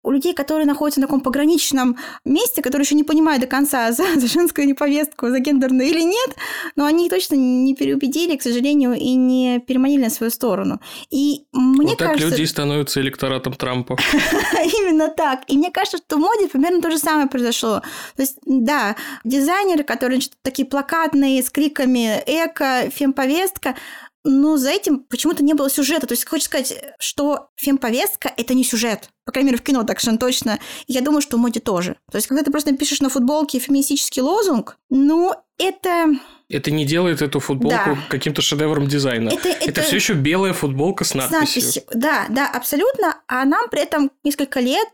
у 0.07 0.11
людей, 0.11 0.33
которые 0.33 0.65
находятся 0.65 1.01
на 1.01 1.07
таком 1.07 1.19
пограничном 1.19 1.97
месте, 2.23 2.61
которые 2.61 2.85
еще 2.85 2.95
не 2.95 3.03
понимают 3.03 3.41
до 3.41 3.47
конца, 3.47 3.91
за, 3.97 4.19
за 4.19 4.27
женскую 4.27 4.73
повестку, 4.75 5.27
за 5.27 5.39
гендерную 5.39 5.89
или 5.89 6.01
нет, 6.01 6.35
но 6.75 6.85
они 6.85 7.09
точно 7.09 7.35
не 7.35 7.75
переубедили, 7.75 8.37
к 8.37 8.41
сожалению, 8.41 8.93
и 8.93 9.15
не 9.15 9.59
переманили 9.59 10.03
на 10.03 10.09
свою 10.09 10.31
сторону. 10.31 10.79
И 11.09 11.45
мне 11.51 11.89
вот 11.89 11.99
кажется... 11.99 12.29
так 12.29 12.31
люди 12.31 12.45
становятся 12.45 13.01
электоратом 13.01 13.53
Трампа. 13.53 13.97
Именно 14.79 15.09
так. 15.09 15.41
И 15.47 15.57
мне 15.57 15.71
кажется, 15.71 15.97
что 15.97 16.15
в 16.15 16.19
моде 16.19 16.47
примерно 16.47 16.81
то 16.81 16.89
же 16.89 16.97
самое 16.97 17.27
произошло. 17.27 17.81
То 18.15 18.21
есть, 18.21 18.37
да, 18.45 18.95
дизайнеры, 19.25 19.83
которые 19.83 20.21
такие 20.41 20.67
плакатные, 20.67 21.43
с 21.43 21.49
криками 21.49 22.23
эко, 22.25 22.89
фемповестка, 22.89 23.75
но 24.23 24.57
за 24.57 24.69
этим 24.71 24.99
почему-то 24.99 25.43
не 25.43 25.53
было 25.53 25.69
сюжета. 25.69 26.07
То 26.07 26.13
есть 26.13 26.27
хочется 26.27 26.49
сказать, 26.49 26.95
что 26.99 27.49
фемповестка– 27.55 28.31
это 28.37 28.53
не 28.53 28.63
сюжет. 28.63 29.09
По 29.27 29.31
крайней 29.33 29.51
мере, 29.51 29.57
в 29.59 29.63
кино 29.63 29.83
так 29.83 29.99
совершенно 29.99 30.17
точно. 30.19 30.59
И 30.87 30.93
я 30.93 31.01
думаю, 31.01 31.21
что 31.21 31.35
в 31.37 31.39
моде 31.41 31.59
тоже. 31.59 31.97
То 32.09 32.15
есть, 32.17 32.27
когда 32.27 32.43
ты 32.43 32.49
просто 32.49 32.73
пишешь 32.75 33.01
на 33.01 33.09
футболке 33.09 33.59
феминистический 33.59 34.21
лозунг, 34.21 34.77
ну, 34.89 35.33
это 35.59 36.07
это 36.49 36.71
не 36.71 36.85
делает 36.85 37.21
эту 37.21 37.41
футболку 37.41 37.75
Да. 37.95 37.97
каким-то 38.07 38.41
шедевром 38.41 38.87
дизайна. 38.87 39.27
Это- 39.31 39.49
Это, 39.49 39.69
это- 39.69 39.81
все 39.81 39.97
еще 39.97 40.13
белая 40.13 40.53
футболка 40.53 41.03
с 41.03 41.09
С 41.09 41.13
надписью. 41.15 41.41
надписью. 41.41 41.83
Да, 41.93 42.25
да, 42.29 42.47
абсолютно. 42.49 43.17
А 43.27 43.43
нам 43.43 43.67
при 43.69 43.81
этом 43.81 44.11
несколько 44.23 44.61
лет 44.61 44.87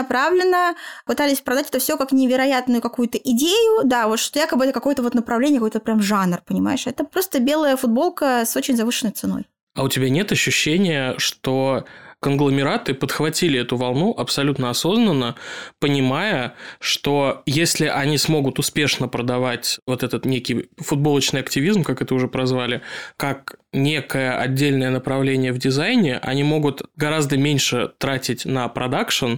целенаправленно 0.00 0.74
пытались 1.06 1.40
продать 1.40 1.68
это 1.68 1.78
все 1.78 1.96
как 1.96 2.10
невероятную 2.12 2.80
какую-то 2.82 3.18
идею. 3.18 3.82
Да, 3.84 4.08
вот 4.08 4.18
что 4.18 4.38
якобы 4.40 4.64
это 4.64 4.72
какое-то 4.72 5.02
вот 5.02 5.14
направление, 5.14 5.60
какой-то 5.60 5.78
прям 5.80 6.02
жанр, 6.02 6.42
понимаешь? 6.44 6.86
Это 6.88 7.04
просто 7.04 7.38
белая 7.38 7.76
футболка 7.76 8.42
с 8.44 8.56
очень 8.56 8.76
завышенной 8.76 9.12
ценой. 9.12 9.46
А 9.76 9.84
у 9.84 9.88
тебя 9.88 10.08
нет 10.10 10.32
ощущения, 10.32 11.14
что 11.18 11.84
конгломераты 12.20 12.94
подхватили 12.94 13.60
эту 13.60 13.76
волну 13.76 14.14
абсолютно 14.16 14.70
осознанно, 14.70 15.36
понимая, 15.80 16.54
что 16.80 17.42
если 17.46 17.86
они 17.86 18.18
смогут 18.18 18.58
успешно 18.58 19.08
продавать 19.08 19.78
вот 19.86 20.02
этот 20.02 20.24
некий 20.24 20.68
футболочный 20.78 21.40
активизм, 21.40 21.84
как 21.84 22.02
это 22.02 22.14
уже 22.14 22.28
прозвали, 22.28 22.82
как 23.16 23.56
некое 23.76 24.36
отдельное 24.36 24.90
направление 24.90 25.52
в 25.52 25.58
дизайне, 25.58 26.18
они 26.18 26.42
могут 26.42 26.82
гораздо 26.96 27.36
меньше 27.36 27.92
тратить 27.98 28.44
на 28.44 28.66
продакшн 28.68 29.34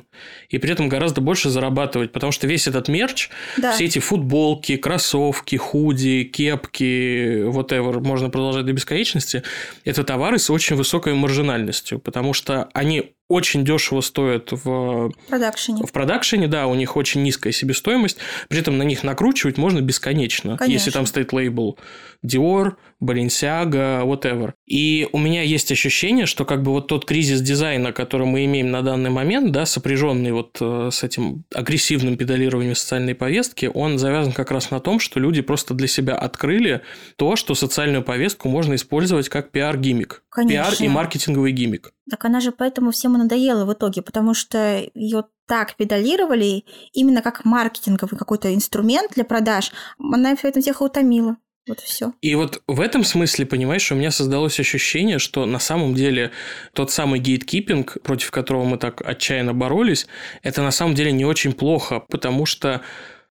и 0.49 0.59
при 0.59 0.71
этом 0.71 0.88
гораздо 0.88 1.21
больше 1.21 1.50
зарабатывать, 1.50 2.12
потому 2.12 2.33
что 2.33 2.47
весь 2.47 2.66
этот 2.66 2.88
мерч, 2.88 3.28
Да. 3.59 3.73
все 3.73 3.85
эти 3.85 3.99
футболки, 3.99 4.76
кроссовки, 4.76 5.57
худи, 5.57 6.23
кепки, 6.25 7.42
whatever, 7.50 8.00
можно 8.00 8.30
продолжать 8.30 8.64
до 8.66 8.73
бесконечности, 8.73 9.42
это 9.85 10.04
товары 10.04 10.38
с 10.38 10.49
очень 10.50 10.76
высокой 10.76 11.14
маржинальностью, 11.14 11.99
потому 11.99 12.33
что 12.33 12.68
они 12.73 13.12
очень 13.28 13.62
дешево 13.62 14.00
стоят 14.00 14.52
в, 14.52 15.12
продакшене. 15.28 15.85
в 15.85 15.92
продакшене, 15.92 16.49
да, 16.49 16.66
у 16.66 16.75
них 16.75 16.97
очень 16.97 17.23
низкая 17.23 17.52
себестоимость, 17.52 18.16
при 18.49 18.61
этом 18.61 18.78
на 18.78 18.85
них 18.85 19.02
накручивать 19.02 19.59
можно 19.59 19.83
бесконечно, 19.83 20.57
Конечно. 20.57 20.73
если 20.73 20.90
там 20.90 21.04
стоит 21.04 21.35
лейбл 21.35 21.78
Dior, 22.25 22.77
Balenciaga, 23.01 24.03
whatever. 24.05 24.53
И 24.67 25.09
у 25.13 25.19
меня 25.19 25.43
есть 25.43 25.71
ощущение, 25.71 26.27
что 26.27 26.45
как 26.45 26.63
бы 26.63 26.73
вот 26.73 26.89
тот 26.89 27.05
кризис 27.05 27.41
дизайна, 27.41 27.93
который 27.93 28.27
мы 28.27 28.45
имеем 28.45 28.71
на 28.71 28.83
данный 28.83 29.11
момент, 29.11 29.53
да, 29.53 29.67
сопряженный 29.67 30.33
вот 30.33 30.59
э, 30.61 30.91
с 30.93 31.05
этим 31.05 31.45
агрессивным 31.55 32.17
педалированием 32.17 32.75
социальной 32.75 33.15
повестки, 33.15 33.71
он 33.73 33.99
завязан 33.99 34.33
как 34.33 34.51
раз 34.51 34.71
на 34.71 34.81
том, 34.81 34.99
что 34.99 35.21
люди 35.21 35.43
просто 35.43 35.75
для 35.75 35.87
себя 35.87 36.17
открыли 36.17 36.83
то, 37.17 37.37
что 37.37 37.55
социальную 37.55 38.03
повестку 38.03 38.49
можно 38.49 38.75
использовать 38.75 39.29
как 39.29 39.51
пиар-гиммик. 39.53 40.25
Пиар 40.49 40.75
и 40.81 40.89
маркетинговый 40.89 41.53
гиммик. 41.53 41.93
Так 42.11 42.25
она 42.25 42.41
же 42.41 42.53
поэтому 42.53 42.91
всем 42.91 43.15
и 43.17 43.19
надоела 43.19 43.65
в 43.65 43.73
итоге, 43.73 44.03
потому 44.03 44.35
что 44.35 44.83
ее 44.95 45.25
так 45.47 45.77
педалировали 45.77 46.65
именно 46.93 47.23
как 47.23 47.45
маркетинговый 47.45 48.19
какой-то 48.19 48.55
инструмент 48.55 49.13
для 49.15 49.25
продаж. 49.25 49.73
Она 49.99 50.37
поэтому 50.41 50.63
всех 50.63 50.81
и 50.81 50.85
утомила. 50.85 51.37
Вот 51.69 51.81
все. 51.81 52.13
И 52.23 52.35
вот 52.35 52.63
в 52.67 52.81
этом 52.81 53.05
смысле, 53.05 53.47
понимаешь, 53.47 53.93
у 53.93 53.95
меня 53.95 54.11
создалось 54.11 54.59
ощущение, 54.59 55.19
что 55.19 55.47
на 55.47 55.59
самом 55.59 55.95
деле 55.95 56.31
тот 56.73 56.91
самый 56.91 57.21
гейткипинг, 57.21 58.03
против 58.03 58.31
которого 58.31 58.65
мы 58.65 58.79
так 58.79 59.03
отчаянно 59.07 59.55
боролись, 59.55 60.07
это 60.43 60.63
на 60.63 60.71
самом 60.71 60.95
деле 60.95 61.13
не 61.13 61.25
очень 61.25 61.53
плохо, 61.53 62.01
потому 62.09 62.47
что 62.47 62.83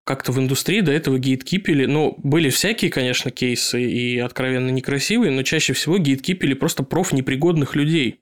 как-то 0.03 0.31
в 0.31 0.39
индустрии 0.39 0.79
до 0.79 0.93
этого 0.93 1.19
гейткипили, 1.19 1.85
ну, 1.85 2.15
были 2.23 2.49
всякие, 2.49 2.89
конечно, 2.89 3.29
кейсы 3.29 3.83
и 3.83 4.17
откровенно 4.19 4.69
некрасивые, 4.69 5.31
но 5.31 5.43
чаще 5.43 5.73
всего 5.73 5.97
гейткипили 5.97 6.53
просто 6.53 6.83
профнепригодных 6.83 7.75
людей. 7.75 8.21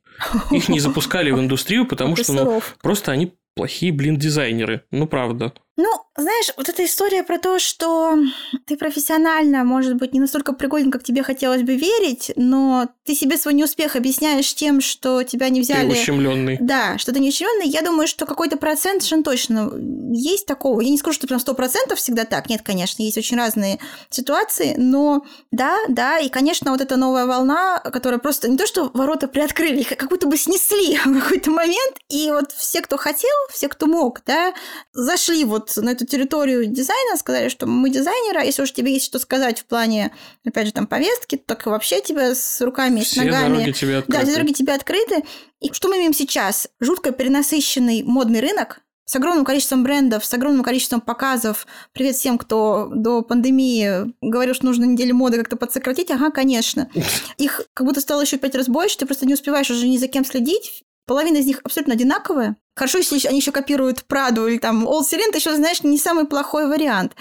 Их 0.51 0.67
не 0.67 0.79
запускали 0.79 1.29
в 1.29 1.39
индустрию, 1.39 1.85
потому 1.85 2.15
что 2.15 2.33
ну, 2.33 2.61
просто 2.81 3.11
они 3.11 3.33
плохие, 3.55 3.91
блин, 3.91 4.17
дизайнеры. 4.17 4.81
Ну, 4.91 5.05
правда. 5.05 5.53
Ну, 5.77 5.89
знаешь, 6.15 6.51
вот 6.55 6.69
эта 6.69 6.85
история 6.85 7.23
про 7.23 7.37
то, 7.37 7.59
что 7.59 8.17
ты 8.65 8.77
профессионально, 8.77 9.65
может 9.65 9.95
быть, 9.95 10.13
не 10.13 10.21
настолько 10.21 10.53
пригоден, 10.53 10.89
как 10.89 11.03
тебе 11.03 11.21
хотелось 11.21 11.63
бы 11.63 11.75
верить, 11.75 12.31
но 12.37 12.87
ты 13.03 13.13
себе 13.13 13.37
свой 13.37 13.53
неуспех 13.53 13.97
объясняешь 13.97 14.53
тем, 14.55 14.79
что 14.79 15.23
тебя 15.23 15.49
не 15.49 15.61
Ты 15.61 15.73
взяли... 15.73 15.91
ущемленный. 15.91 16.57
Да, 16.61 16.97
что 16.97 17.11
ты 17.11 17.19
не 17.19 17.29
ущемленный. 17.29 17.67
Я 17.67 17.81
думаю, 17.81 18.07
что 18.07 18.25
какой-то 18.25 18.55
процент 18.55 19.01
совершенно 19.01 19.23
точно 19.23 19.71
есть 20.13 20.45
такого. 20.45 20.79
Я 20.79 20.89
не 20.89 20.97
скажу, 20.97 21.15
что 21.15 21.27
прям 21.27 21.41
сто 21.41 21.53
процентов 21.53 21.99
всегда 21.99 22.23
так. 22.23 22.49
Нет, 22.49 22.61
конечно, 22.61 23.03
есть 23.03 23.17
очень 23.17 23.35
разные 23.35 23.79
ситуации, 24.09 24.75
но 24.77 25.25
да, 25.51 25.77
да, 25.89 26.19
и, 26.19 26.29
конечно, 26.29 26.71
вот 26.71 26.79
эта 26.79 26.95
новая 26.95 27.25
волна, 27.25 27.79
которая 27.79 28.19
просто 28.19 28.47
не 28.47 28.57
то, 28.57 28.65
что 28.65 28.89
ворота 28.93 29.27
приоткрыли, 29.27 29.81
их 29.81 29.89
как 29.89 30.09
будто 30.09 30.27
бы 30.27 30.37
снесли 30.37 30.97
в 31.05 31.21
какой-то 31.21 31.51
момент, 31.51 31.97
и 32.09 32.31
вот 32.31 32.53
все, 32.53 32.81
кто 32.81 32.95
хотел, 32.95 33.35
все, 33.51 33.67
кто 33.67 33.87
мог, 33.87 34.21
да, 34.25 34.53
зашли 34.93 35.43
вот 35.43 35.64
на 35.77 35.89
эту 35.89 36.05
территорию 36.05 36.65
дизайна, 36.65 37.17
сказали, 37.17 37.49
что 37.49 37.65
мы 37.67 37.89
дизайнеры, 37.89 38.39
а 38.39 38.43
если 38.43 38.61
уж 38.61 38.71
тебе 38.71 38.93
есть 38.93 39.05
что 39.05 39.19
сказать 39.19 39.59
в 39.59 39.65
плане, 39.65 40.11
опять 40.45 40.67
же, 40.67 40.73
там, 40.73 40.87
повестки, 40.87 41.37
так 41.37 41.65
вообще 41.65 42.01
тебя 42.01 42.35
с 42.35 42.61
руками 42.61 43.01
и 43.01 43.03
с 43.03 43.07
Все 43.07 43.23
ногами... 43.23 43.55
дороги 43.57 43.71
тебе 43.71 43.91
Да, 43.93 43.99
открыты. 43.99 44.23
все 44.25 44.33
дороги 44.35 44.53
тебе 44.53 44.73
открыты. 44.73 45.23
И 45.59 45.71
что 45.73 45.87
мы 45.89 45.97
имеем 45.97 46.13
сейчас? 46.13 46.67
Жутко 46.79 47.11
перенасыщенный 47.11 48.03
модный 48.03 48.39
рынок 48.41 48.81
с 49.05 49.15
огромным 49.15 49.45
количеством 49.45 49.83
брендов, 49.83 50.25
с 50.25 50.33
огромным 50.33 50.63
количеством 50.63 50.99
показов. 50.99 51.67
Привет 51.93 52.15
всем, 52.15 52.37
кто 52.37 52.89
до 52.93 53.21
пандемии 53.21 54.13
говорил, 54.21 54.53
что 54.55 54.65
нужно 54.65 54.85
неделю 54.85 55.15
моды 55.15 55.37
как-то 55.37 55.57
подсократить. 55.57 56.09
Ага, 56.11 56.31
конечно. 56.31 56.89
Их 57.37 57.61
как 57.73 57.85
будто 57.85 58.01
стало 58.01 58.21
еще 58.21 58.37
пять 58.37 58.55
раз 58.55 58.67
больше, 58.67 58.97
ты 58.97 59.05
просто 59.05 59.25
не 59.27 59.33
успеваешь 59.35 59.69
уже 59.69 59.87
ни 59.87 59.97
за 59.97 60.07
кем 60.07 60.25
следить. 60.25 60.83
Половина 61.05 61.37
из 61.37 61.45
них 61.45 61.61
абсолютно 61.63 61.93
одинаковая. 61.93 62.57
Хорошо, 62.75 62.97
если 62.97 63.27
они 63.27 63.39
еще 63.39 63.51
копируют 63.51 64.03
Праду 64.03 64.47
или 64.47 64.57
там 64.57 64.85
Old 64.85 65.05
это 65.11 65.37
еще, 65.37 65.55
знаешь, 65.55 65.81
не 65.83 65.97
самый 65.97 66.25
плохой 66.25 66.67
вариант. 66.67 67.13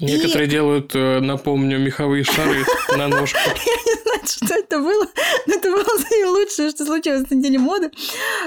Некоторые 0.00 0.48
делают, 0.48 0.94
э, 0.94 1.20
напомню, 1.20 1.78
меховые 1.78 2.24
шары 2.24 2.64
на 2.96 3.08
ножку. 3.08 3.38
не 3.86 4.02
знаю, 4.02 4.20
что 4.24 4.54
это 4.54 4.78
было, 4.78 5.06
но 5.46 5.54
это 5.54 5.70
было 5.70 5.84
самое 5.84 6.26
лучшее, 6.26 6.70
что 6.70 6.86
случилось 6.86 7.28
на 7.28 7.34
неделе 7.34 7.58
моды. 7.58 7.90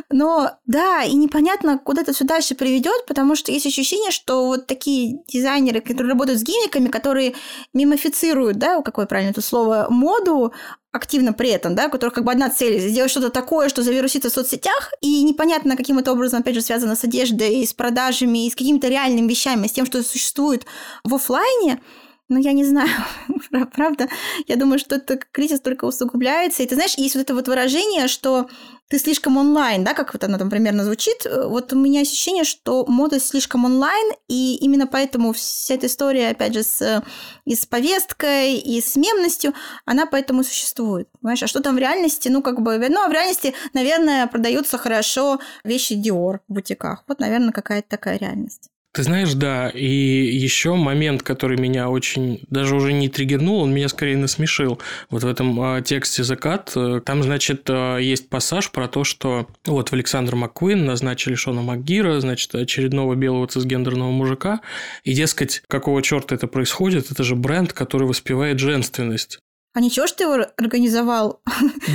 Но 0.10 0.52
да, 0.66 1.04
и 1.04 1.14
непонятно, 1.14 1.78
куда 1.78 2.02
это 2.02 2.14
все 2.14 2.26
дальше 2.26 2.56
приведет, 2.56 3.06
потому 3.08 3.36
что 3.36 3.52
есть 3.52 3.68
ощущение, 3.68 4.10
что 4.12 4.48
вот 4.48 4.66
такие 4.66 5.20
дизайнеры, 5.28 5.82
которые 5.82 6.14
работают 6.14 6.40
с 6.40 6.44
гиммиками, 6.44 6.88
которые 6.88 7.36
мимифицируют, 7.74 8.58
да, 8.58 8.82
какое 8.82 9.06
правильно 9.06 9.32
это 9.32 9.42
слово, 9.42 9.88
моду, 9.90 10.54
активно 10.98 11.34
при 11.34 11.50
этом, 11.50 11.76
да, 11.76 11.88
у 11.88 11.90
которых 11.90 12.16
как 12.16 12.24
бы 12.24 12.32
одна 12.32 12.50
цель– 12.50 12.80
сделать 12.90 13.12
что-то 13.12 13.30
такое, 13.30 13.70
что 13.70 13.84
завирусится 13.84 14.30
в 14.30 14.34
соцсетях, 14.34 14.92
и 15.02 15.24
непонятно, 15.24 15.78
каким 15.78 16.00
это 16.00 16.12
образом, 16.12 16.44
опять 16.48 16.56
же, 16.56 16.62
связано 16.62 16.96
с 16.96 17.04
одеждой, 17.04 17.68
с 17.68 17.74
продажами, 17.74 18.46
и 18.46 18.50
с 18.50 18.56
какими-то 18.56 18.88
реальными 18.88 19.28
вещами, 19.28 19.68
с 19.68 19.74
тем, 19.74 19.86
что 19.86 20.02
существует 20.02 20.66
в 21.04 21.14
оффлайне, 21.14 21.82
ну, 22.30 22.40
я 22.40 22.52
не 22.52 22.66
знаю, 22.66 22.90
правда. 23.74 24.10
Я 24.48 24.58
думаю, 24.58 24.80
что 24.80 24.96
этот 24.96 25.26
кризис 25.32 25.62
только 25.62 25.86
усугубляется. 25.86 26.62
И 26.62 26.68
ты 26.68 26.76
знаешь, 26.76 26.96
есть 26.98 27.16
вот 27.16 27.22
это 27.22 27.34
вот 27.34 27.48
выражение, 27.48 28.10
что 28.10 28.50
ты 28.90 29.00
слишком 29.00 29.38
онлайн, 29.38 29.84
да, 29.86 29.94
как 29.94 30.14
вот 30.14 30.24
оно 30.26 30.38
там 30.38 30.50
примерно 30.50 30.84
звучит. 30.84 31.26
Вот 31.26 31.72
у 31.72 31.78
меня 31.78 32.02
ощущение, 32.02 32.44
что 32.44 32.86
мода 32.86 33.20
слишком 33.20 33.64
онлайн, 33.64 34.14
и 34.28 34.56
именно 34.58 34.88
поэтому 34.88 35.32
вся 35.32 35.76
эта 35.76 35.88
история, 35.88 36.30
опять 36.30 36.54
же, 36.54 36.64
с, 36.64 37.04
и 37.46 37.56
с 37.56 37.66
повесткой, 37.66 38.58
и 38.58 38.82
с 38.82 38.98
мемностью, 38.98 39.54
она 39.86 40.06
поэтому 40.06 40.44
существует. 40.44 41.10
Понимаешь, 41.22 41.44
а 41.44 41.48
что 41.48 41.62
там 41.62 41.76
в 41.76 41.80
реальности? 41.80 42.28
Ну, 42.28 42.42
как 42.42 42.62
бы, 42.62 42.78
ну, 42.90 43.04
а 43.04 43.08
в 43.08 43.14
реальности, 43.14 43.54
наверное, 43.74 44.28
продаются 44.28 44.78
хорошо 44.78 45.40
вещи 45.64 45.94
Dior 45.94 46.40
в 46.48 46.54
бутиках. 46.54 47.04
Вот, 47.08 47.20
наверное, 47.20 47.52
какая-то 47.52 47.88
такая 47.88 48.18
реальность. 48.18 48.70
Ты 48.98 49.04
знаешь, 49.04 49.36
да, 49.36 49.70
и 49.70 49.86
еще 49.86 50.74
момент, 50.74 51.22
который 51.22 51.56
меня 51.56 51.88
очень, 51.88 52.42
даже 52.50 52.76
уже 52.76 52.94
не 52.94 53.10
триггернул, 53.10 53.60
он 53.60 53.72
меня 53.72 53.90
скорее 53.90 54.18
насмешил. 54.18 54.82
Вот 55.12 55.22
в 55.22 55.28
этом 55.28 55.62
э, 55.62 55.84
тексте 55.84 56.24
«Закат», 56.24 56.72
э, 56.76 57.00
там, 57.06 57.22
значит, 57.22 57.70
э, 57.70 58.00
есть 58.02 58.28
пассаж 58.28 58.72
про 58.72 58.88
то, 58.88 59.04
что 59.04 59.46
вот 59.68 59.90
в 59.90 59.94
Александр 59.94 60.34
Маккуин 60.34 60.84
назначили 60.84 61.36
Шона 61.36 61.62
Макгира, 61.62 62.20
значит, 62.22 62.56
очередного 62.56 63.14
белого 63.14 63.46
цисгендерного 63.46 64.10
мужика, 64.10 64.62
и, 65.04 65.14
дескать, 65.14 65.62
какого 65.68 66.02
черта 66.02 66.34
это 66.34 66.48
происходит, 66.48 67.12
это 67.12 67.22
же 67.24 67.36
бренд, 67.36 67.74
который 67.74 68.08
воспевает 68.08 68.58
женственность. 68.58 69.38
А 69.78 69.80
ничего, 69.80 70.08
что 70.08 70.24
его 70.24 70.48
организовал 70.58 71.40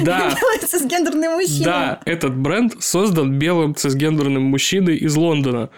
Да, 0.04 0.32
цисгендерный 0.64 1.30
мужчина? 1.30 1.64
да, 1.64 2.00
этот 2.04 2.36
бренд 2.36 2.80
создан 2.80 3.40
белым 3.40 3.74
цисгендерным 3.74 4.44
мужчиной 4.44 4.98
из 4.98 5.16
Лондона. 5.16 5.70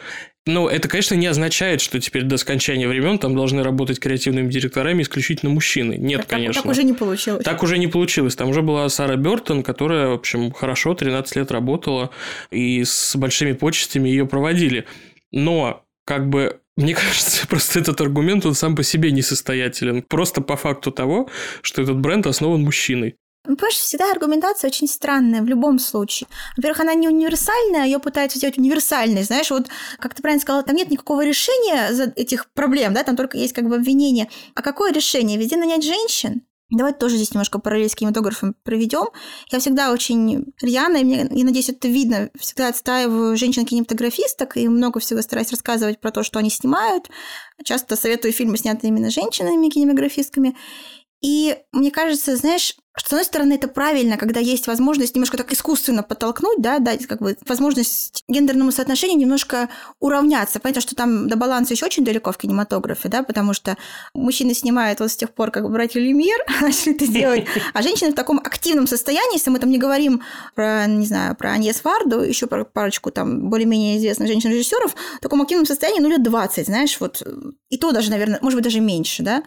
Ну, 0.47 0.69
это, 0.69 0.89
конечно, 0.89 1.15
не 1.15 1.27
означает, 1.27 1.81
что 1.81 1.99
теперь 1.99 2.25
до 2.25 2.37
скончания 2.37 2.87
времен 2.87 3.19
там 3.19 3.35
должны 3.35 3.63
работать 3.63 3.99
креативными 3.99 4.51
директорами 4.51 5.03
исключительно 5.03 5.51
мужчины. 5.51 5.97
Нет, 5.97 6.21
так, 6.21 6.29
конечно. 6.29 6.61
Так 6.63 6.71
уже 6.71 6.85
не 6.85 6.93
получилось. 6.93 7.45
Так 7.45 7.63
уже 7.63 7.79
не 7.79 7.87
получилось. 7.87 8.37
Там 8.37 8.51
уже 8.51 8.61
была 8.61 8.87
Сара 8.91 9.17
Бертон, 9.17 9.63
которая, 9.63 10.09
в 10.09 10.15
общем, 10.15 10.53
хорошо 10.53 10.95
13 10.95 11.37
лет 11.37 11.51
работала, 11.51 12.11
и 12.51 12.85
с 12.85 13.17
большими 13.17 13.53
почестями 13.53 14.11
ее 14.11 14.27
проводили. 14.27 14.85
Но, 15.33 15.83
как 16.05 16.29
бы, 16.29 16.61
мне 16.77 16.95
кажется, 16.95 17.47
просто 17.49 17.81
этот 17.81 17.99
аргумент, 18.03 18.45
он 18.45 18.55
сам 18.55 18.77
по 18.77 18.83
себе 18.83 19.13
несостоятелен. 19.13 20.03
Просто 20.03 20.43
по 20.43 20.57
факту 20.57 20.91
того, 20.91 21.31
что 21.63 21.81
этот 21.81 21.99
бренд 21.99 22.27
основан 22.27 22.61
мужчиной. 22.63 23.17
Ну, 23.47 23.57
понимаешь, 23.57 23.77
всегда 23.77 24.11
аргументация 24.11 24.69
очень 24.69 24.89
странная 24.89 25.43
в 25.43 25.47
любом 25.47 25.79
случае. 25.79 26.29
Во-первых, 26.57 26.81
она 26.81 26.95
не 26.95 27.09
универсальная, 27.09 27.85
ее 27.85 27.99
пытаются 27.99 28.39
сделать 28.39 28.57
универсальной. 28.57 29.23
Знаешь, 29.23 29.51
вот, 29.51 29.69
как 29.99 30.15
ты 30.15 30.23
правильно 30.23 30.41
сказала, 30.41 30.63
там 30.63 30.77
нет 30.77 30.91
никакого 30.91 31.23
решения 31.25 31.93
за 31.93 32.05
этих 32.17 32.51
проблем, 32.53 32.95
да, 32.95 33.03
там 33.03 33.17
только 33.17 33.37
есть 33.37 33.53
как 33.53 33.69
бы 33.69 33.77
обвинение. 33.77 34.31
А 34.55 34.63
какое 34.63 34.93
решение? 34.93 35.39
Везде 35.39 35.57
нанять 35.57 35.85
женщин? 35.85 36.43
Давайте 36.71 36.99
тоже 36.99 37.17
здесь 37.17 37.33
немножко 37.33 37.59
параллель 37.59 37.91
с 37.91 37.95
кинематографом 37.95 38.55
проведем. 38.65 39.09
Я 39.51 39.61
всегда 39.61 39.93
очень 39.93 40.55
рьяно, 40.63 40.97
и 40.97 41.05
мне, 41.05 41.29
я 41.31 41.45
надеюсь, 41.45 41.69
это 41.69 41.87
видно, 41.89 42.31
всегда 42.39 42.69
отстаиваю 42.69 43.37
женщин-кинематографисток 43.37 44.57
и 44.57 44.67
много 44.69 44.99
всего 44.99 45.21
стараюсь 45.21 45.51
рассказывать 45.51 46.01
про 46.01 46.11
то, 46.11 46.23
что 46.23 46.39
они 46.39 46.49
снимают. 46.49 47.11
Часто 47.63 47.97
советую 47.97 48.33
фильмы, 48.33 48.57
снятые 48.57 48.89
именно 48.89 49.11
женщинами-кинематографистками. 49.11 50.57
И 51.25 51.57
мне 51.73 51.91
кажется, 51.91 52.37
знаешь, 52.37 52.77
что, 52.95 53.09
с 53.09 53.13
одной 53.13 53.25
стороны, 53.25 53.55
это 53.55 53.67
правильно, 53.67 54.19
когда 54.19 54.41
есть 54.41 54.67
возможность 54.67 55.15
немножко 55.15 55.39
так 55.39 55.51
искусственно 55.55 56.03
подтолкнуть, 56.03 56.61
да, 56.61 56.81
дать 56.81 57.07
как 57.07 57.23
бы 57.23 57.35
возможность 57.47 58.23
гендерному 58.29 58.71
соотношению 58.71 59.19
немножко 59.19 59.71
уравняться. 60.01 60.61
Понятно, 60.61 60.83
что 60.83 60.95
там 60.95 61.27
до 61.27 61.37
баланса 61.37 61.73
еще 61.73 61.87
очень 61.87 62.05
далеко 62.05 62.31
в 62.31 62.37
кинематографе, 62.37 63.09
да, 63.09 63.23
потому 63.23 63.55
что 63.55 63.79
мужчины 64.13 64.53
снимают 64.53 65.01
вот 65.01 65.11
с 65.11 65.17
тех 65.17 65.33
пор, 65.33 65.51
как 65.51 65.71
братья 65.71 65.99
Люмьер 65.99 66.37
начали 66.61 66.95
это 66.95 67.07
делать, 67.07 67.47
а 67.73 67.81
женщины 67.81 68.13
в 68.13 68.15
таком 68.15 68.39
активном 68.39 68.87
состоянии, 68.87 69.37
если 69.37 69.49
мы 69.49 69.61
там 69.61 69.71
не 69.71 69.79
говорим 69.79 70.21
про, 70.55 70.85
не 70.87 71.07
знаю, 71.07 71.35
про 71.37 71.53
Аньес 71.53 71.83
Варду, 71.85 72.21
еще 72.21 72.47
про 72.49 72.67
парочку 72.67 73.11
там 73.11 73.49
более-менее 73.49 73.97
известных 73.97 74.29
женщин-режиссеров, 74.29 74.95
в 74.95 75.21
таком 75.21 75.41
активном 75.41 75.65
состоянии, 75.65 76.01
ну, 76.01 76.11
лет 76.11 76.23
20, 76.23 76.67
знаешь, 76.67 77.01
вот, 77.01 77.23
и 77.71 77.79
то 77.79 77.93
даже, 77.93 78.11
наверное, 78.11 78.41
может 78.43 78.59
быть, 78.59 78.65
даже 78.65 78.81
меньше, 78.81 79.23
да, 79.23 79.43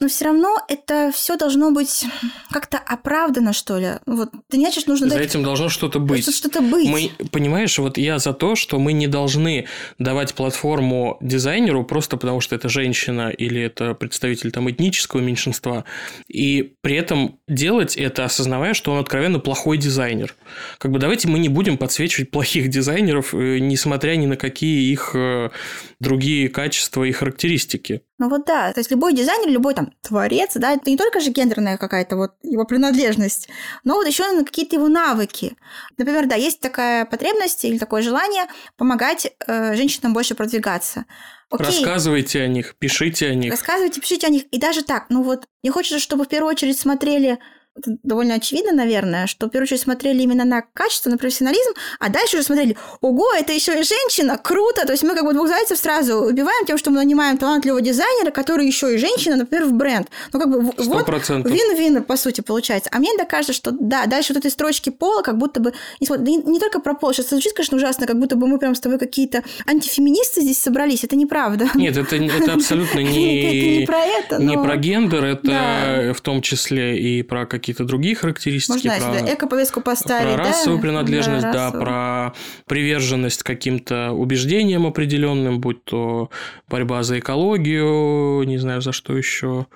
но 0.00 0.06
все 0.08 0.26
равно 0.26 0.56
это 0.68 1.10
все 1.12 1.36
должно 1.36 1.72
быть 1.72 2.04
как-то 2.50 2.78
оправдано, 2.78 3.52
что 3.52 3.78
ли. 3.78 3.92
Вот 4.06 4.30
ты 4.48 4.56
не 4.56 4.64
значит, 4.64 4.86
нужно 4.86 5.08
за 5.08 5.16
дать... 5.16 5.26
этим 5.26 5.42
должно 5.42 5.68
что-то 5.68 5.98
быть. 5.98 6.32
Что-то 6.32 6.60
быть. 6.60 6.88
Мы, 6.88 7.10
понимаешь, 7.30 7.76
вот 7.78 7.98
я 7.98 8.18
за 8.18 8.32
то, 8.32 8.54
что 8.54 8.78
мы 8.78 8.92
не 8.92 9.08
должны 9.08 9.66
давать 9.98 10.34
платформу 10.34 11.18
дизайнеру 11.20 11.84
просто 11.84 12.16
потому, 12.16 12.40
что 12.40 12.54
это 12.54 12.68
женщина 12.68 13.30
или 13.30 13.60
это 13.60 13.94
представитель 13.94 14.52
там 14.52 14.70
этнического 14.70 15.20
меньшинства, 15.20 15.84
и 16.28 16.74
при 16.80 16.94
этом 16.94 17.38
делать 17.48 17.96
это, 17.96 18.24
осознавая, 18.24 18.74
что 18.74 18.92
он 18.92 19.00
откровенно 19.00 19.40
плохой 19.40 19.78
дизайнер. 19.78 20.36
Как 20.78 20.92
бы 20.92 21.00
давайте 21.00 21.26
мы 21.26 21.40
не 21.40 21.48
будем 21.48 21.76
подсвечивать 21.76 22.30
плохих 22.30 22.68
дизайнеров, 22.68 23.34
э, 23.34 23.58
несмотря 23.58 24.14
ни 24.14 24.26
на 24.26 24.36
какие 24.36 24.92
их 24.92 25.10
э, 25.14 25.50
другие 25.98 26.48
качества 26.48 27.02
и 27.02 27.12
характеристики. 27.12 28.02
Ну 28.18 28.28
вот 28.28 28.46
да, 28.46 28.72
то 28.72 28.80
есть 28.80 28.90
любой 28.90 29.14
дизайнер, 29.14 29.48
любой 29.48 29.74
там 29.74 29.92
творец, 30.02 30.50
да, 30.56 30.72
это 30.72 30.90
не 30.90 30.96
только 30.96 31.20
же 31.20 31.30
гендерная 31.30 31.76
какая-то 31.76 32.16
вот 32.16 32.32
его 32.42 32.64
принадлежность, 32.64 33.48
но 33.84 33.94
вот 33.94 34.08
еще 34.08 34.28
на 34.32 34.44
какие-то 34.44 34.74
его 34.74 34.88
навыки. 34.88 35.56
Например, 35.96 36.26
да, 36.26 36.34
есть 36.34 36.58
такая 36.58 37.04
потребность 37.04 37.64
или 37.64 37.78
такое 37.78 38.02
желание 38.02 38.46
помогать 38.76 39.32
э, 39.46 39.74
женщинам 39.76 40.14
больше 40.14 40.34
продвигаться. 40.34 41.04
Окей. 41.50 41.66
Рассказывайте 41.66 42.42
о 42.42 42.48
них, 42.48 42.74
пишите 42.76 43.28
о 43.28 43.34
них. 43.34 43.52
Рассказывайте, 43.52 44.00
пишите 44.00 44.26
о 44.26 44.30
них. 44.30 44.44
И 44.50 44.58
даже 44.58 44.82
так, 44.82 45.06
ну 45.10 45.22
вот, 45.22 45.46
мне 45.62 45.70
хочется, 45.70 46.00
чтобы 46.00 46.24
в 46.24 46.28
первую 46.28 46.50
очередь 46.50 46.78
смотрели 46.78 47.38
это 47.78 47.96
довольно 48.02 48.34
очевидно, 48.34 48.72
наверное, 48.72 49.26
что 49.26 49.46
в 49.46 49.50
первую 49.50 49.64
очередь 49.64 49.80
смотрели 49.80 50.22
именно 50.22 50.44
на 50.44 50.62
качество, 50.62 51.10
на 51.10 51.18
профессионализм, 51.18 51.72
а 51.98 52.08
дальше 52.08 52.36
уже 52.36 52.44
смотрели, 52.44 52.76
ого, 53.00 53.32
это 53.34 53.52
еще 53.52 53.72
и 53.72 53.82
женщина, 53.82 54.38
круто, 54.38 54.86
то 54.86 54.92
есть 54.92 55.02
мы 55.02 55.14
как 55.14 55.24
бы 55.24 55.32
двух 55.32 55.48
зайцев 55.48 55.78
сразу 55.78 56.16
убиваем 56.16 56.66
тем, 56.66 56.78
что 56.78 56.90
мы 56.90 56.96
нанимаем 56.96 57.38
талантливого 57.38 57.80
дизайнера, 57.80 58.30
который 58.30 58.66
еще 58.66 58.94
и 58.94 58.98
женщина, 58.98 59.36
например, 59.36 59.66
в 59.66 59.72
бренд. 59.72 60.08
Ну 60.32 60.40
как 60.40 60.50
бы 60.50 60.58
100%. 60.58 61.42
вот 61.42 61.50
вин-вин, 61.50 62.02
по 62.02 62.16
сути, 62.16 62.40
получается. 62.40 62.90
А 62.92 62.98
мне 62.98 63.10
иногда 63.10 63.24
кажется, 63.24 63.52
что 63.52 63.70
да, 63.70 64.06
дальше 64.06 64.32
вот 64.32 64.40
этой 64.40 64.50
строчки 64.50 64.90
пола 64.90 65.22
как 65.22 65.38
будто 65.38 65.60
бы, 65.60 65.72
не, 66.00 66.08
не, 66.18 66.36
не 66.36 66.60
только 66.60 66.80
про 66.80 66.94
пол, 66.94 67.12
сейчас 67.12 67.30
звучит, 67.30 67.52
конечно, 67.52 67.76
ужасно, 67.76 68.06
как 68.06 68.18
будто 68.18 68.36
бы 68.36 68.46
мы 68.46 68.58
прям 68.58 68.74
с 68.74 68.80
тобой 68.80 68.98
какие-то 68.98 69.42
антифеминисты 69.66 70.40
здесь 70.40 70.58
собрались, 70.58 71.04
это 71.04 71.16
неправда. 71.16 71.68
Нет, 71.74 71.96
это, 71.96 72.16
это 72.16 72.54
абсолютно 72.54 72.98
не, 73.00 73.78
не 73.78 73.86
про 73.86 74.00
это, 74.04 74.42
не 74.42 74.56
про 74.56 74.76
гендер, 74.76 75.24
это 75.24 76.12
в 76.16 76.20
том 76.20 76.42
числе 76.42 76.98
и 76.98 77.22
про 77.22 77.46
какие 77.46 77.67
какие-то 77.68 77.84
другие 77.84 78.14
характеристики. 78.14 78.88
Можно 78.88 79.20
про, 79.20 79.34
эко-повестку 79.34 79.80
поставить, 79.82 80.34
Про 80.34 80.44
расовую 80.44 80.78
да? 80.78 80.82
принадлежность, 80.82 81.42
да, 81.42 81.70
да, 81.70 81.78
про 81.78 82.32
приверженность 82.66 83.42
каким-то 83.42 84.12
убеждениям 84.12 84.86
определенным, 84.86 85.60
будь 85.60 85.84
то 85.84 86.30
борьба 86.66 87.02
за 87.02 87.18
экологию, 87.18 88.42
не 88.44 88.56
знаю 88.56 88.80
за 88.80 88.92
что 88.92 89.16
еще, 89.16 89.66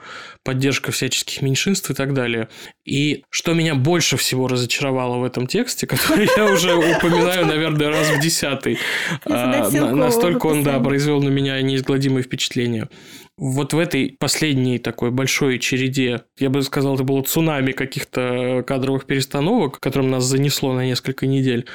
поддержка 0.42 0.90
всяческих 0.90 1.42
меньшинств 1.42 1.90
и 1.90 1.94
так 1.94 2.14
далее. 2.14 2.48
И 2.86 3.24
что 3.28 3.52
меня 3.52 3.74
больше 3.74 4.16
всего 4.16 4.48
разочаровало 4.48 5.18
в 5.18 5.24
этом 5.24 5.46
тексте, 5.46 5.86
который 5.86 6.28
я 6.34 6.46
уже 6.46 6.74
упоминаю, 6.74 7.44
наверное, 7.46 7.90
раз 7.90 8.08
в 8.08 8.20
десятый, 8.20 8.78
а, 9.26 9.68
настолько 9.70 10.46
он, 10.46 10.62
да, 10.62 10.80
произвел 10.80 11.22
на 11.22 11.28
меня 11.28 11.60
неизгладимое 11.60 12.22
впечатление 12.22 12.88
вот 13.38 13.72
в 13.72 13.78
этой 13.78 14.14
последней 14.18 14.78
такой 14.78 15.10
большой 15.10 15.58
череде, 15.58 16.22
я 16.38 16.50
бы 16.50 16.62
сказал, 16.62 16.94
это 16.94 17.04
было 17.04 17.22
цунами 17.22 17.72
каких-то 17.72 18.62
кадровых 18.66 19.06
перестановок, 19.06 19.80
которым 19.80 20.10
нас 20.10 20.24
занесло 20.24 20.74
на 20.74 20.84
несколько 20.84 21.26
недель, 21.26 21.66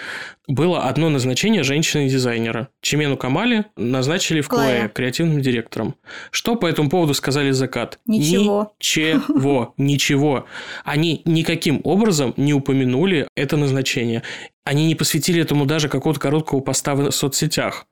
было 0.48 0.84
одно 0.84 1.10
назначение 1.10 1.64
женщины-дизайнера. 1.64 2.70
Чемену 2.82 3.18
Камали 3.18 3.66
назначили 3.76 4.42
в 4.42 4.48
Клэе 4.48 4.90
креативным 4.94 5.42
директором. 5.42 5.96
Что 6.32 6.56
по 6.56 6.68
этому 6.68 6.90
поводу 6.90 7.14
сказали 7.14 7.52
Закат? 7.52 8.00
Ничего. 8.06 8.74
Ничего. 8.80 9.74
Ничего. 9.78 10.46
Они 10.86 11.22
никаким 11.26 11.82
образом 11.84 12.34
не 12.38 12.54
упомянули 12.54 13.28
это 13.36 13.58
назначение 13.58 14.24
они 14.68 14.86
не 14.86 14.96
посвятили 14.96 15.42
этому 15.42 15.66
даже 15.66 15.88
какого-то 15.88 16.20
короткого 16.20 16.60
поста 16.60 16.94
в 16.94 17.10
соцсетях. 17.12 17.88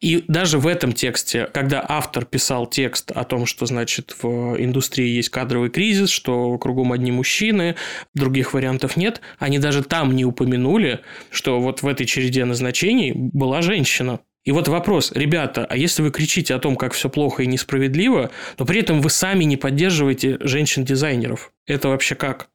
И 0.00 0.24
даже 0.28 0.58
в 0.58 0.66
этом 0.66 0.92
тексте, 0.92 1.48
когда 1.52 1.84
автор 1.86 2.26
писал 2.26 2.66
текст 2.66 3.10
о 3.10 3.24
том, 3.24 3.46
что, 3.46 3.64
значит, 3.64 4.14
в 4.22 4.56
индустрии 4.62 5.08
есть 5.08 5.30
кадровый 5.30 5.70
кризис, 5.70 6.10
что 6.10 6.58
кругом 6.58 6.92
одни 6.92 7.10
мужчины, 7.10 7.76
других 8.14 8.52
вариантов 8.52 8.96
нет, 8.96 9.22
они 9.38 9.58
даже 9.58 9.82
там 9.82 10.14
не 10.14 10.26
упомянули, 10.26 11.00
что 11.30 11.60
вот 11.60 11.82
в 11.82 11.86
этой 11.88 12.04
череде 12.04 12.44
назначений 12.44 13.12
была 13.14 13.62
женщина. 13.62 14.20
И 14.44 14.52
вот 14.52 14.68
вопрос, 14.68 15.12
ребята, 15.12 15.66
а 15.68 15.76
если 15.76 16.02
вы 16.02 16.10
кричите 16.10 16.54
о 16.54 16.58
том, 16.58 16.76
как 16.76 16.92
все 16.92 17.08
плохо 17.08 17.42
и 17.42 17.46
несправедливо, 17.46 18.30
но 18.58 18.66
при 18.66 18.80
этом 18.80 19.00
вы 19.00 19.08
сами 19.08 19.44
не 19.44 19.56
поддерживаете 19.56 20.36
женщин-дизайнеров, 20.40 21.52
это 21.66 21.88
вообще 21.88 22.14
как? 22.14 22.48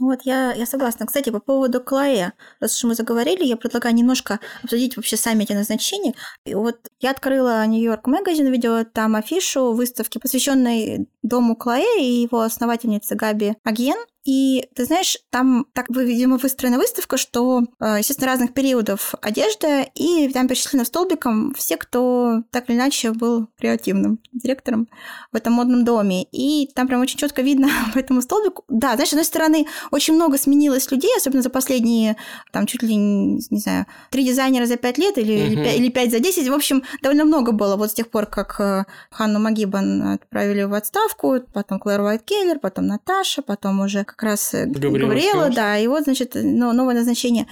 Вот, 0.00 0.22
я, 0.24 0.52
я 0.52 0.66
согласна. 0.66 1.06
Кстати, 1.06 1.30
по 1.30 1.38
поводу 1.38 1.80
Клая, 1.80 2.32
раз 2.58 2.76
уж 2.76 2.84
мы 2.84 2.94
заговорили, 2.94 3.44
я 3.44 3.56
предлагаю 3.56 3.94
немножко 3.94 4.40
обсудить 4.62 4.96
вообще 4.96 5.16
сами 5.16 5.44
эти 5.44 5.52
назначения. 5.52 6.14
И 6.44 6.54
вот 6.54 6.90
я 7.00 7.12
открыла 7.12 7.64
Нью-Йорк 7.66 8.06
Магазин, 8.08 8.50
видела 8.50 8.84
там 8.84 9.14
афишу 9.14 9.72
выставки, 9.72 10.18
посвященной 10.18 11.08
дому 11.22 11.54
Клая 11.54 12.00
и 12.00 12.22
его 12.22 12.40
основательнице 12.40 13.14
Габи 13.14 13.54
Аген. 13.62 13.96
И 14.24 14.66
ты 14.74 14.86
знаешь, 14.86 15.18
там 15.30 15.66
так, 15.74 15.90
видимо, 15.90 16.38
выстроена 16.38 16.78
выставка, 16.78 17.18
что, 17.18 17.64
э, 17.80 17.96
естественно, 17.98 18.28
разных 18.28 18.54
периодов 18.54 19.14
одежда, 19.20 19.82
и 19.94 20.28
там 20.28 20.48
перечислены 20.48 20.86
столбиком 20.86 21.54
все, 21.54 21.76
кто 21.76 22.42
так 22.50 22.70
или 22.70 22.76
иначе 22.76 23.12
был 23.12 23.48
креативным 23.58 24.18
директором 24.32 24.88
в 25.30 25.36
этом 25.36 25.52
модном 25.52 25.84
доме. 25.84 26.24
И 26.24 26.70
там 26.74 26.88
прям 26.88 27.02
очень 27.02 27.18
четко 27.18 27.42
видно 27.42 27.68
по 27.92 27.98
этому 27.98 28.22
столбику. 28.22 28.64
Да, 28.68 28.94
знаешь, 28.94 29.10
с 29.10 29.12
одной 29.12 29.26
стороны, 29.26 29.66
очень 29.90 30.14
много 30.14 30.38
сменилось 30.38 30.90
людей, 30.90 31.10
особенно 31.16 31.42
за 31.42 31.50
последние, 31.50 32.16
там, 32.50 32.66
чуть 32.66 32.82
ли, 32.82 32.94
не, 32.94 33.58
знаю, 33.58 33.86
три 34.10 34.24
дизайнера 34.24 34.64
за 34.64 34.76
пять 34.76 34.96
лет 34.96 35.18
или, 35.18 35.34
uh-huh. 35.34 35.76
или 35.76 35.90
пять 35.90 36.10
за 36.10 36.20
десять. 36.20 36.48
В 36.48 36.54
общем, 36.54 36.82
довольно 37.02 37.26
много 37.26 37.52
было 37.52 37.76
вот 37.76 37.90
с 37.90 37.94
тех 37.94 38.10
пор, 38.10 38.24
как 38.24 38.58
э, 38.58 38.84
Ханну 39.10 39.38
Магибан 39.38 40.14
отправили 40.14 40.62
в 40.62 40.72
отставку, 40.72 41.40
потом 41.52 41.78
Клэр 41.78 42.00
Уайт 42.00 42.22
Келлер, 42.22 42.58
потом 42.58 42.86
Наташа, 42.86 43.42
потом 43.42 43.80
уже 43.80 44.04
как 44.14 44.22
раз 44.22 44.54
э, 44.54 44.66
Габриэла, 44.66 45.08
Габриэла 45.08 45.50
да, 45.50 45.78
и 45.78 45.86
вот, 45.86 46.04
значит, 46.04 46.34
новое 46.34 46.94
назначение. 46.94 47.46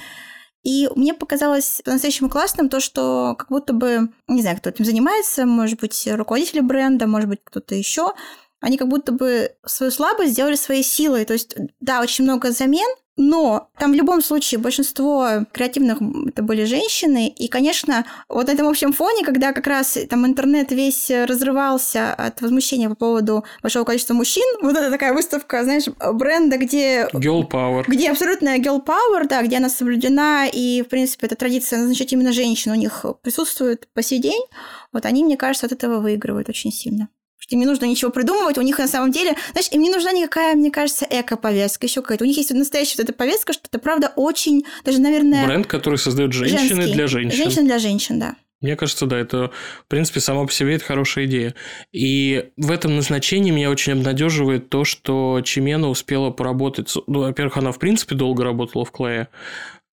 И 0.63 0.89
мне 0.95 1.13
показалось 1.13 1.83
по-настоящему 1.85 2.31
классным 2.31 2.69
то, 2.69 2.79
что 2.79 3.35
как 3.37 3.49
будто 3.49 3.73
бы, 3.73 4.11
не 4.29 4.43
знаю, 4.43 4.59
кто 4.59 4.71
этим 4.71 4.85
занимается, 4.85 5.45
может 5.45 5.81
быть, 5.81 6.09
руководители 6.11 6.61
бренда, 6.61 7.09
может 7.09 7.29
быть, 7.29 7.41
кто-то 7.43 7.75
еще, 7.75 8.13
они 8.61 8.79
как 8.79 8.89
будто 8.89 9.11
бы 9.11 9.51
свою 9.67 9.91
слабость 9.91 10.33
сделали 10.33 10.55
своей 10.55 10.85
силой. 10.85 11.25
То 11.25 11.33
есть, 11.33 11.57
да, 11.81 12.01
очень 12.01 12.25
много 12.25 12.53
замен, 12.53 12.89
но 13.17 13.69
там 13.79 13.93
в 13.93 13.95
любом 13.95 14.23
случае 14.23 14.59
большинство 14.59 15.45
креативных 15.53 15.99
это 16.29 16.43
были 16.43 16.65
женщины. 16.65 17.29
И, 17.29 17.49
конечно, 17.49 18.07
вот 18.29 18.47
на 18.47 18.53
этом 18.53 18.67
общем 18.67 18.93
фоне, 18.93 19.25
когда 19.25 19.53
как 19.53 19.67
раз 19.67 19.99
там 20.09 20.27
интернет 20.27 20.73
весь 20.73 21.11
разрывался 21.11 22.15
от 22.15 22.41
возмущения 22.41 22.89
по 22.89 22.95
поводу 22.95 23.45
большого 23.63 23.85
количества 23.85 24.15
мужчин, 24.15 24.45
вот 24.63 24.77
это 24.77 24.91
такая 24.91 25.13
выставка, 25.13 25.63
знаешь, 25.65 25.85
бренда, 26.15 26.57
где... 26.57 27.09
Girl 27.13 27.49
Power. 27.49 27.85
Где 27.87 28.11
абсолютная 28.11 28.59
girl 28.59 28.85
power, 28.85 29.27
да, 29.29 29.43
где 29.43 29.59
она 29.59 29.69
соблюдена, 29.69 30.47
и, 30.51 30.83
в 30.83 30.89
принципе, 30.89 31.27
эта 31.27 31.37
традиция 31.37 31.81
назначать 31.81 32.13
именно 32.13 32.33
женщин 32.33 32.73
у 32.73 32.77
них 32.77 33.05
присутствует 33.23 33.89
по 33.93 34.03
сей 34.03 34.21
день. 34.21 34.43
Вот 34.93 35.05
они, 35.05 35.25
мне 35.25 35.37
кажется, 35.37 35.67
от 35.67 35.73
этого 35.73 36.01
выигрывают 36.01 36.49
очень 36.49 36.73
сильно. 36.73 37.09
Им 37.53 37.61
не 37.61 37.67
нужно 37.67 37.85
ничего 37.87 38.11
придумывать, 38.11 38.59
у 38.59 38.63
них 38.63 38.79
на 38.79 38.89
самом 38.89 39.11
деле, 39.11 39.37
знаешь, 39.53 39.69
им 39.71 39.81
не 39.83 39.91
нужна 39.91 40.13
никакая, 40.13 40.55
мне 40.55 40.71
кажется, 40.71 41.07
эко-повестка, 41.09 41.87
еще 41.87 42.03
какая-то. 42.03 42.25
У 42.25 42.27
них 42.27 42.37
есть 42.37 42.51
настоящая 42.53 42.97
вот 42.99 43.05
эта 43.05 43.13
повестка, 43.13 43.53
что 43.53 43.63
это 43.69 43.79
правда 43.79 44.13
очень, 44.17 44.65
даже, 44.85 45.01
наверное... 45.01 45.47
Бренд, 45.47 45.67
который 45.67 45.99
создает 45.99 46.33
женщины 46.33 46.77
женский. 46.77 46.93
для 46.93 47.07
женщин. 47.07 47.37
Женщины 47.37 47.65
для 47.65 47.79
женщин, 47.79 48.19
да. 48.19 48.37
Мне 48.63 48.77
кажется, 48.77 49.07
да, 49.07 49.19
это, 49.19 49.51
в 49.85 49.89
принципе, 49.89 50.21
само 50.21 50.47
по 50.47 50.53
себе 50.53 50.77
это 50.77 50.85
хорошая 50.85 51.27
идея. 51.27 51.55
И 51.91 52.51
в 52.57 52.71
этом 52.71 52.95
назначении 52.95 53.51
меня 53.51 53.71
очень 53.71 53.95
обнадеживает 53.95 54.71
то, 54.71 54.85
что 54.85 55.41
Чимена 55.43 55.89
успела 55.89 56.31
поработать. 56.31 56.95
Ну, 57.09 57.21
во-первых, 57.23 57.57
она, 57.57 57.73
в 57.73 57.81
принципе, 57.81 58.15
долго 58.15 58.45
работала 58.45 58.85
в 58.85 58.93
Chloé, 58.93 59.29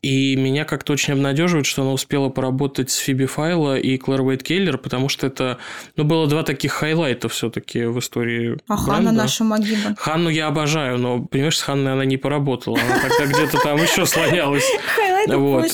и 0.02 0.38
меня 0.38 0.64
как-то 0.64 0.94
очень 0.94 1.14
обнадеживает, 1.14 1.66
что 1.66 1.82
она 1.82 1.92
успела 1.92 2.30
поработать 2.30 2.90
с 2.90 2.96
Фиби 2.98 3.26
Файло 3.26 3.78
и 3.78 3.98
Клэр 3.98 4.22
Уэйт 4.22 4.44
Келлер, 4.44 4.78
потому 4.78 5.10
что 5.10 5.28
это, 5.28 5.58
ну, 5.98 6.06
было 6.06 6.26
два 6.28 6.44
таких 6.44 6.72
highlight 6.72 7.22
а 7.22 7.28
все-таки 7.28 7.84
в 7.84 8.00
истории 8.00 8.58
А 8.70 8.78
Ханна 8.78 9.12
наша 9.12 9.44
МакГиббон. 9.44 9.96
Ханну 9.98 10.30
я 10.30 10.48
обожаю, 10.48 10.98
но, 10.98 11.20
понимаешь, 11.26 11.58
с 11.58 11.62
Ханной 11.62 11.92
она 11.94 12.06
не 12.06 12.16
поработала. 12.16 12.80
Она 12.80 13.00
тогда 13.02 13.26
где-то 13.26 13.58
там 13.62 13.76
еще 13.82 14.06
слонялась. 14.06 14.64
Highlight 14.96 15.34
Вот. 15.34 15.66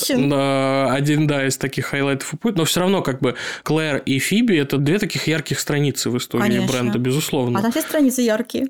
Один, 0.96 1.26
да, 1.28 1.46
из 1.46 1.56
таких 1.56 1.86
highlight 1.86 2.25
ов 2.25 2.34
упущен. 2.34 2.56
Но 2.56 2.64
все 2.64 2.80
равно, 2.80 3.02
как 3.02 3.20
бы, 3.20 3.36
Клэр 3.62 3.98
и 3.98 4.18
Фиби– 4.18 4.56
это 4.58 4.78
две 4.78 4.98
таких 4.98 5.28
ярких 5.28 5.60
страницы 5.60 6.10
в 6.10 6.18
истории 6.18 6.42
Конечно. 6.42 6.72
бренда, 6.72 6.98
безусловно. 6.98 7.60
А 7.60 7.62
там 7.62 7.70
все 7.70 7.82
страницы 7.82 8.22
яркие. 8.22 8.68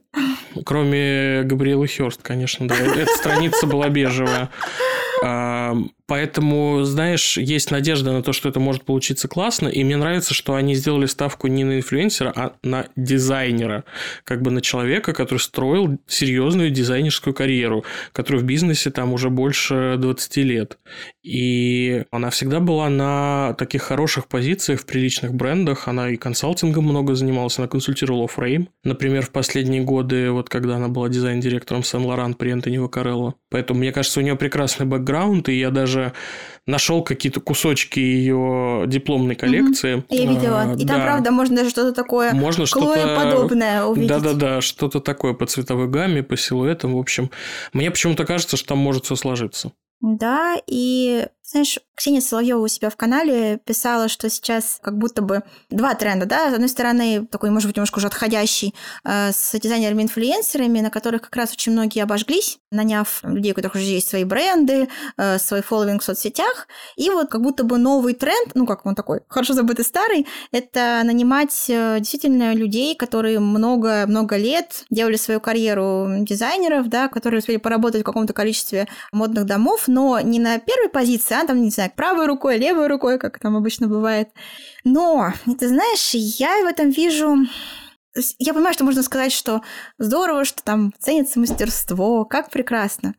Кроме 0.64 1.42
Габриэлы 1.44 1.88
Хёрст, 1.88 2.20
конечно, 2.22 2.68
да. 2.68 2.74
Эта 2.76 3.12
страница 3.14 3.66
была 3.66 3.88
бежевая. 3.88 4.50
А, 5.22 5.74
Поэтому, 6.08 6.84
знаешь, 6.84 7.36
есть 7.36 7.72
надежда 7.72 8.12
на 8.12 8.22
то, 8.22 8.32
что 8.32 8.48
это 8.48 8.60
может 8.60 8.84
получиться 8.84 9.26
классно, 9.26 9.66
и 9.66 9.82
мне 9.82 9.96
нравится, 9.96 10.34
что 10.34 10.54
они 10.54 10.74
сделали 10.74 11.06
ставку 11.06 11.48
не 11.48 11.64
на 11.64 11.78
инфлюенсера, 11.78 12.32
а 12.34 12.52
на 12.62 12.86
дизайнера, 12.94 13.84
как 14.22 14.42
бы 14.42 14.52
на 14.52 14.60
человека, 14.60 15.12
который 15.12 15.38
строил 15.38 15.98
серьезную 16.06 16.70
дизайнерскую 16.70 17.34
карьеру, 17.34 17.84
который 18.12 18.40
в 18.40 18.44
бизнесе 18.44 18.90
там 18.90 19.12
уже 19.12 19.30
больше 19.30 19.96
20 19.98 20.36
лет. 20.38 20.78
И 21.24 22.04
она 22.12 22.30
всегда 22.30 22.60
была 22.60 22.88
на 22.88 23.54
таких 23.54 23.82
хороших 23.82 24.28
позициях 24.28 24.80
в 24.80 24.86
приличных 24.86 25.34
брендах, 25.34 25.88
она 25.88 26.10
и 26.10 26.16
консалтингом 26.16 26.84
много 26.84 27.16
занималась, 27.16 27.58
она 27.58 27.66
консультировала 27.66 28.28
Frame, 28.28 28.68
например, 28.84 29.26
в 29.26 29.30
последние 29.30 29.82
годы, 29.82 30.30
вот 30.30 30.48
когда 30.48 30.76
она 30.76 30.86
была 30.86 31.08
дизайн-директором 31.08 31.82
Сен-Лоран 31.82 32.34
при 32.34 32.50
Энтони 32.50 32.78
Вакарелло. 32.78 33.34
Поэтому, 33.50 33.80
мне 33.80 33.90
кажется, 33.90 34.20
у 34.20 34.22
нее 34.22 34.36
прекрасный 34.36 34.86
бэкграунд, 34.86 35.48
и 35.48 35.58
я 35.58 35.70
даже 35.70 35.95
нашел 36.66 37.02
какие-то 37.02 37.40
кусочки 37.40 37.98
ее 38.00 38.84
дипломной 38.86 39.34
коллекции. 39.34 40.04
Я 40.10 40.26
видела. 40.26 40.62
А, 40.62 40.74
И 40.74 40.86
там, 40.86 40.98
да. 40.98 41.04
правда, 41.04 41.30
можно 41.30 41.56
даже 41.56 41.70
что-то 41.70 41.92
такое 41.92 42.32
Можно 42.32 42.66
что-то... 42.66 43.16
подобное 43.16 43.84
увидеть. 43.84 44.08
Да-да-да, 44.08 44.60
что-то 44.60 45.00
такое 45.00 45.32
по 45.34 45.46
цветовой 45.46 45.88
гамме, 45.88 46.22
по 46.22 46.36
силуэтам, 46.36 46.94
в 46.94 46.98
общем. 46.98 47.30
Мне 47.72 47.90
почему-то 47.90 48.24
кажется, 48.24 48.56
что 48.56 48.68
там 48.68 48.78
может 48.78 49.04
все 49.04 49.14
сложиться. 49.14 49.72
Да, 50.00 50.56
и, 50.66 51.26
знаешь, 51.46 51.78
Ксения 51.94 52.20
Соловьева 52.20 52.58
у 52.58 52.68
себя 52.68 52.90
в 52.90 52.96
канале 52.96 53.58
писала, 53.64 54.08
что 54.08 54.28
сейчас 54.28 54.78
как 54.82 54.98
будто 54.98 55.22
бы 55.22 55.42
два 55.70 55.94
тренда, 55.94 56.26
да, 56.26 56.50
с 56.50 56.54
одной 56.54 56.68
стороны, 56.68 57.26
такой, 57.26 57.50
может 57.50 57.68
быть, 57.68 57.76
немножко 57.76 57.98
уже 57.98 58.08
отходящий 58.08 58.74
э, 59.04 59.30
с 59.32 59.52
дизайнерами-инфлюенсерами, 59.52 60.80
на 60.80 60.90
которых 60.90 61.22
как 61.22 61.36
раз 61.36 61.52
очень 61.52 61.72
многие 61.72 62.02
обожглись, 62.02 62.58
наняв 62.72 63.20
людей, 63.22 63.52
у 63.52 63.54
которых 63.54 63.76
уже 63.76 63.84
есть 63.84 64.08
свои 64.08 64.24
бренды, 64.24 64.88
э, 65.16 65.38
свой 65.38 65.62
фолловинг 65.62 66.02
в 66.02 66.04
соцсетях, 66.04 66.66
и 66.96 67.08
вот 67.10 67.30
как 67.30 67.40
будто 67.42 67.62
бы 67.62 67.78
новый 67.78 68.14
тренд, 68.14 68.50
ну, 68.54 68.66
как 68.66 68.84
он 68.84 68.96
такой, 68.96 69.20
хорошо 69.28 69.54
забытый 69.54 69.84
старый, 69.84 70.26
это 70.50 71.00
нанимать 71.04 71.66
э, 71.68 71.98
действительно 72.00 72.54
людей, 72.54 72.96
которые 72.96 73.38
много-много 73.38 74.36
лет 74.36 74.84
делали 74.90 75.16
свою 75.16 75.40
карьеру 75.40 76.08
дизайнеров, 76.18 76.88
да, 76.88 77.08
которые 77.08 77.38
успели 77.38 77.56
поработать 77.56 78.02
в 78.02 78.04
каком-то 78.04 78.32
количестве 78.32 78.88
модных 79.12 79.46
домов, 79.46 79.84
но 79.86 80.18
не 80.20 80.40
на 80.40 80.58
первой 80.58 80.88
позиции, 80.88 81.35
а 81.40 81.46
там, 81.46 81.62
не 81.62 81.70
знаю, 81.70 81.92
правой 81.94 82.26
рукой, 82.26 82.58
левой 82.58 82.86
рукой, 82.86 83.18
как 83.18 83.38
там 83.38 83.56
обычно 83.56 83.88
бывает. 83.88 84.30
Но, 84.84 85.32
ты 85.58 85.68
знаешь, 85.68 86.10
я 86.14 86.62
в 86.62 86.66
этом 86.66 86.90
вижу... 86.90 87.38
Я 88.38 88.54
понимаю, 88.54 88.72
что 88.72 88.84
можно 88.84 89.02
сказать, 89.02 89.32
что 89.32 89.62
здорово, 89.98 90.44
что 90.44 90.62
там 90.62 90.92
ценится 90.98 91.38
мастерство, 91.38 92.24
как 92.24 92.50
прекрасно. 92.50 93.14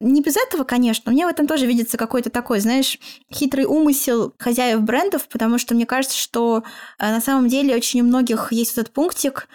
Не 0.00 0.22
без 0.22 0.36
этого, 0.36 0.62
конечно, 0.62 1.10
мне 1.10 1.26
в 1.26 1.28
этом 1.28 1.48
тоже 1.48 1.66
видится 1.66 1.96
какой-то 1.96 2.30
такой, 2.30 2.60
знаешь, 2.60 2.98
хитрый 3.32 3.64
умысел 3.64 4.32
хозяев 4.38 4.80
брендов, 4.82 5.26
потому 5.26 5.58
что 5.58 5.74
мне 5.74 5.86
кажется, 5.86 6.16
что 6.16 6.62
э, 6.98 7.10
на 7.10 7.20
самом 7.20 7.48
деле 7.48 7.74
очень 7.74 8.02
у 8.02 8.04
многих 8.04 8.52
есть 8.52 8.78
этот 8.78 8.92
пунктик, 8.92 9.48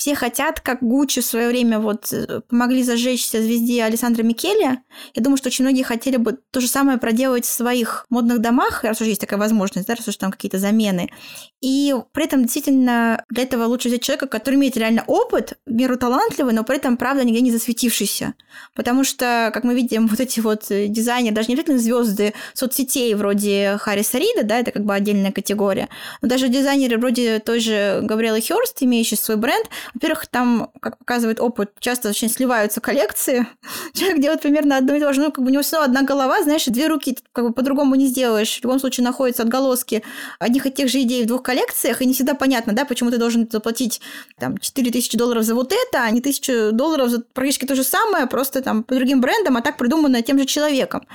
все 0.00 0.14
хотят, 0.14 0.60
как 0.60 0.82
Гуччи 0.82 1.20
в 1.20 1.26
свое 1.26 1.48
время 1.48 1.78
вот 1.78 2.10
э, 2.10 2.40
помогли 2.48 2.82
зажечься 2.82 3.42
звезде 3.42 3.84
Александра 3.84 4.22
Микеле. 4.22 4.78
Я 5.14 5.22
думаю, 5.22 5.36
что 5.36 5.48
очень 5.48 5.62
многие 5.62 5.82
хотели 5.82 6.16
бы 6.16 6.38
то 6.50 6.62
же 6.62 6.68
самое 6.68 6.96
проделать 6.96 7.44
в 7.44 7.50
своих 7.50 8.06
модных 8.08 8.38
домах, 8.38 8.82
раз 8.82 9.02
уже 9.02 9.10
есть 9.10 9.20
такая 9.20 9.38
возможность, 9.38 9.86
да, 9.86 9.94
раз 9.94 10.08
уж 10.08 10.16
там 10.16 10.30
какие-то 10.30 10.58
замены. 10.58 11.10
И 11.60 11.94
при 12.12 12.24
этом 12.24 12.44
действительно 12.44 13.22
для 13.28 13.42
этого 13.42 13.64
лучше 13.64 13.90
взять 13.90 14.00
человека, 14.00 14.26
который 14.26 14.54
имеет 14.54 14.78
реально 14.78 15.04
опыт, 15.06 15.58
в 15.66 15.70
меру 15.70 15.98
талантливый, 15.98 16.54
но 16.54 16.64
при 16.64 16.78
этом, 16.78 16.96
правда, 16.96 17.22
нигде 17.22 17.42
не 17.42 17.50
засветившийся. 17.50 18.32
Потому 18.74 19.04
что, 19.04 19.50
как 19.52 19.64
мы 19.64 19.74
видим, 19.74 20.06
вот 20.06 20.18
эти 20.18 20.40
вот 20.40 20.70
э, 20.70 20.86
дизайнеры, 20.86 21.34
даже 21.34 21.48
не 21.48 21.54
обязательно 21.56 21.78
звезды 21.78 22.32
соцсетей 22.54 23.12
вроде 23.12 23.76
Харриса 23.78 24.16
Рида, 24.16 24.44
да, 24.44 24.60
это 24.60 24.70
как 24.70 24.86
бы 24.86 24.94
отдельная 24.94 25.30
категория, 25.30 25.90
но 26.22 26.28
даже 26.28 26.48
дизайнеры 26.48 26.96
вроде 26.96 27.38
той 27.40 27.60
же 27.60 28.00
Габриэлы 28.02 28.40
Хёрст, 28.40 28.78
имеющие 28.80 29.18
свой 29.18 29.36
бренд, 29.36 29.68
во-первых, 29.94 30.26
там, 30.26 30.70
как 30.80 30.98
показывает 30.98 31.40
опыт, 31.40 31.72
часто 31.80 32.08
очень 32.10 32.28
сливаются 32.28 32.80
коллекции. 32.80 33.46
Человек 33.94 34.20
делает 34.20 34.42
примерно 34.42 34.76
одно 34.76 34.94
и 34.94 35.00
то 35.00 35.12
же. 35.12 35.20
Ну, 35.20 35.32
как 35.32 35.44
бы 35.44 35.50
у 35.50 35.52
него 35.52 35.62
все 35.62 35.82
одна 35.82 36.02
голова, 36.02 36.42
знаешь, 36.42 36.66
и 36.68 36.70
две 36.70 36.86
руки 36.86 37.18
как 37.32 37.46
бы 37.46 37.52
по-другому 37.52 37.94
не 37.94 38.06
сделаешь. 38.06 38.58
В 38.58 38.64
любом 38.64 38.78
случае 38.78 39.04
находятся 39.04 39.42
отголоски 39.42 40.02
одних 40.38 40.66
и 40.66 40.70
тех 40.70 40.88
же 40.88 41.00
идей 41.02 41.24
в 41.24 41.26
двух 41.26 41.42
коллекциях, 41.42 42.02
и 42.02 42.06
не 42.06 42.14
всегда 42.14 42.34
понятно, 42.34 42.72
да, 42.72 42.84
почему 42.84 43.10
ты 43.10 43.18
должен 43.18 43.48
заплатить 43.50 44.00
там 44.38 44.58
4000 44.58 45.16
долларов 45.16 45.44
за 45.44 45.54
вот 45.54 45.72
это, 45.72 46.02
а 46.02 46.10
не 46.10 46.20
1000 46.20 46.72
долларов 46.72 47.10
за 47.10 47.20
практически 47.20 47.66
то 47.66 47.74
же 47.74 47.84
самое, 47.84 48.26
просто 48.26 48.62
там 48.62 48.82
по 48.82 48.94
другим 48.94 49.20
брендам, 49.20 49.56
а 49.56 49.62
так 49.62 49.76
придуманное 49.76 50.22
тем 50.22 50.38
же 50.38 50.44
человеком. 50.44 51.06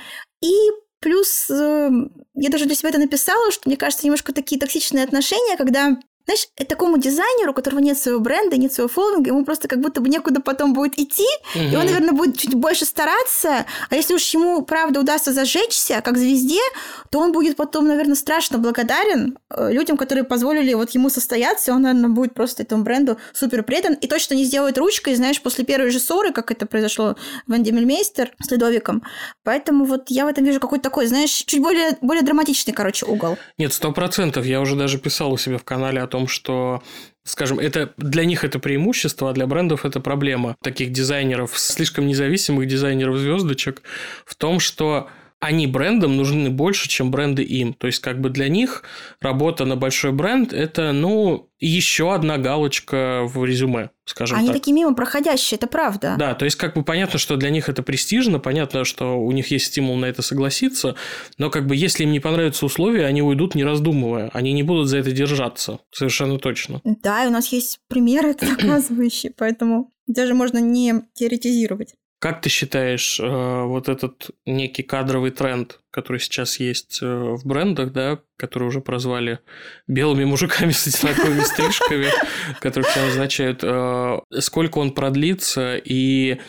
И 0.42 0.52
Плюс 1.00 1.50
э, 1.50 1.90
я 2.34 2.48
даже 2.48 2.64
для 2.64 2.74
себя 2.74 2.88
это 2.88 2.98
написала, 2.98 3.50
что 3.52 3.68
мне 3.68 3.76
кажется 3.76 4.06
немножко 4.06 4.32
такие 4.32 4.58
токсичные 4.58 5.04
отношения, 5.04 5.56
когда 5.56 5.98
знаешь, 6.26 6.48
и 6.58 6.64
такому 6.64 6.98
дизайнеру, 6.98 7.52
у 7.52 7.54
которого 7.54 7.78
нет 7.78 7.96
своего 7.98 8.20
бренда, 8.20 8.56
нет 8.56 8.72
своего 8.72 8.88
фолловинга, 8.88 9.30
ему 9.30 9.44
просто 9.44 9.68
как 9.68 9.80
будто 9.80 10.00
бы 10.00 10.08
некуда 10.08 10.40
потом 10.40 10.72
будет 10.74 10.98
идти, 10.98 11.26
Мгм. 11.54 11.64
и 11.72 11.76
он, 11.76 11.86
наверное, 11.86 12.12
будет 12.12 12.36
чуть 12.36 12.54
больше 12.54 12.84
стараться, 12.84 13.64
а 13.90 13.94
если 13.94 14.14
уж 14.14 14.22
ему, 14.34 14.62
правда, 14.62 15.00
удастся 15.00 15.32
зажечься, 15.32 16.00
как 16.04 16.18
звезде, 16.18 16.60
то 17.10 17.20
он 17.20 17.32
будет 17.32 17.56
потом, 17.56 17.86
наверное, 17.86 18.16
страшно 18.16 18.58
благодарен 18.58 19.38
э, 19.50 19.72
людям, 19.72 19.96
которые 19.96 20.24
позволили 20.24 20.74
вот 20.74 20.90
ему 20.90 21.10
состояться, 21.10 21.70
и 21.70 21.74
он, 21.74 21.82
наверное, 21.82 22.10
будет 22.10 22.34
просто 22.34 22.64
этому 22.64 22.82
бренду 22.82 23.18
супер 23.32 23.62
предан, 23.62 23.94
и 23.94 24.06
точно 24.08 24.34
не 24.34 24.44
сделает 24.44 24.78
ручкой, 24.78 25.14
знаешь, 25.14 25.40
после 25.40 25.64
первой 25.64 25.90
же 25.90 26.00
ссоры, 26.00 26.32
как 26.32 26.50
это 26.50 26.66
произошло 26.66 27.14
в 27.46 27.54
Энди 27.54 27.70
Мельмейстер 27.70 28.32
с 28.42 28.50
Ледовиком. 28.50 29.02
Поэтому 29.44 29.84
вот 29.84 30.06
я 30.08 30.24
в 30.24 30.28
этом 30.28 30.44
вижу 30.44 30.58
какой-то 30.58 30.82
такой, 30.82 31.06
знаешь, 31.06 31.30
чуть 31.30 31.62
более, 31.62 31.96
более 32.00 32.22
драматичный, 32.24 32.74
короче, 32.74 33.06
угол. 33.06 33.38
Нет, 33.58 33.72
сто 33.72 33.92
процентов. 33.92 34.44
Я 34.44 34.60
уже 34.60 34.74
даже 34.74 34.98
писал 34.98 35.32
у 35.32 35.38
себя 35.38 35.58
в 35.58 35.64
канале 35.64 36.00
о 36.00 36.06
том, 36.08 36.15
что 36.26 36.82
скажем, 37.26 37.58
это 37.58 37.92
для 37.98 38.24
них 38.24 38.44
это 38.44 38.58
преимущество, 38.58 39.30
а 39.30 39.32
для 39.32 39.46
брендов 39.46 39.84
это 39.84 40.00
проблема. 40.00 40.56
Таких 40.62 40.92
дизайнеров, 40.92 41.58
слишком 41.58 42.06
независимых 42.06 42.66
дизайнеров 42.66 43.18
звездочек 43.18 43.82
в 44.24 44.34
том, 44.36 44.60
что 44.60 45.08
они 45.46 45.66
брендам 45.66 46.16
нужны 46.16 46.50
больше, 46.50 46.88
чем 46.88 47.10
бренды 47.10 47.42
им. 47.42 47.72
То 47.72 47.86
есть, 47.86 48.00
как 48.00 48.20
бы 48.20 48.30
для 48.30 48.48
них 48.48 48.82
работа 49.20 49.64
на 49.64 49.76
большой 49.76 50.12
бренд– 50.12 50.52
это, 50.52 50.92
ну, 50.92 51.48
еще 51.58 52.14
одна 52.14 52.36
галочка 52.36 53.22
в 53.24 53.42
резюме, 53.44 53.90
скажем 54.04 54.36
Они 54.36 54.48
так. 54.48 54.56
такие 54.56 54.74
мимо 54.74 54.94
проходящие, 54.94 55.56
это 55.56 55.66
правда. 55.66 56.16
Да, 56.18 56.34
то 56.34 56.44
есть 56.44 56.56
как 56.56 56.74
бы 56.74 56.82
понятно, 56.82 57.18
что 57.18 57.36
для 57.36 57.50
них 57.50 57.68
это 57.68 57.82
престижно, 57.82 58.38
понятно, 58.38 58.84
что 58.84 59.18
у 59.18 59.32
них 59.32 59.50
есть 59.50 59.66
стимул 59.66 59.96
на 59.96 60.06
это 60.06 60.20
согласиться, 60.20 60.96
но 61.38 61.48
как 61.48 61.66
бы 61.66 61.74
если 61.74 62.02
им 62.02 62.12
не 62.12 62.20
понравятся 62.20 62.66
условия, 62.66 63.06
они 63.06 63.22
уйдут 63.22 63.54
не 63.54 63.64
раздумывая, 63.64 64.30
они 64.34 64.52
не 64.52 64.62
будут 64.62 64.88
за 64.88 64.98
это 64.98 65.12
держаться, 65.12 65.78
совершенно 65.92 66.38
точно. 66.38 66.80
Да, 66.84 67.24
и 67.24 67.28
у 67.28 67.30
нас 67.30 67.48
есть 67.48 67.78
примеры 67.88 68.30
это 68.30 68.46
доказывающие, 68.56 69.32
поэтому 69.36 69.92
даже 70.06 70.34
можно 70.34 70.58
не 70.58 71.02
теоретизировать. 71.14 71.94
Как 72.18 72.40
ты 72.40 72.48
считаешь, 72.48 73.20
э, 73.20 73.62
вот 73.64 73.90
этот 73.90 74.30
некий 74.46 74.82
кадровый 74.82 75.30
тренд, 75.30 75.80
который 75.90 76.18
сейчас 76.18 76.58
есть 76.58 77.00
э, 77.02 77.06
в 77.06 77.46
брендах, 77.46 77.92
да, 77.92 78.20
который 78.38 78.68
уже 78.68 78.80
прозвали 78.80 79.40
белыми 79.86 80.24
мужиками 80.24 80.70
с 80.70 80.86
одинаковыми 80.86 81.42
стрижками, 81.42 82.08
которых 82.60 82.88
все 82.88 83.04
назначают, 83.04 83.60
э, 83.62 84.18
сколько 84.40 84.78
он 84.78 84.94
продлится 84.94 85.76
и 85.76 86.40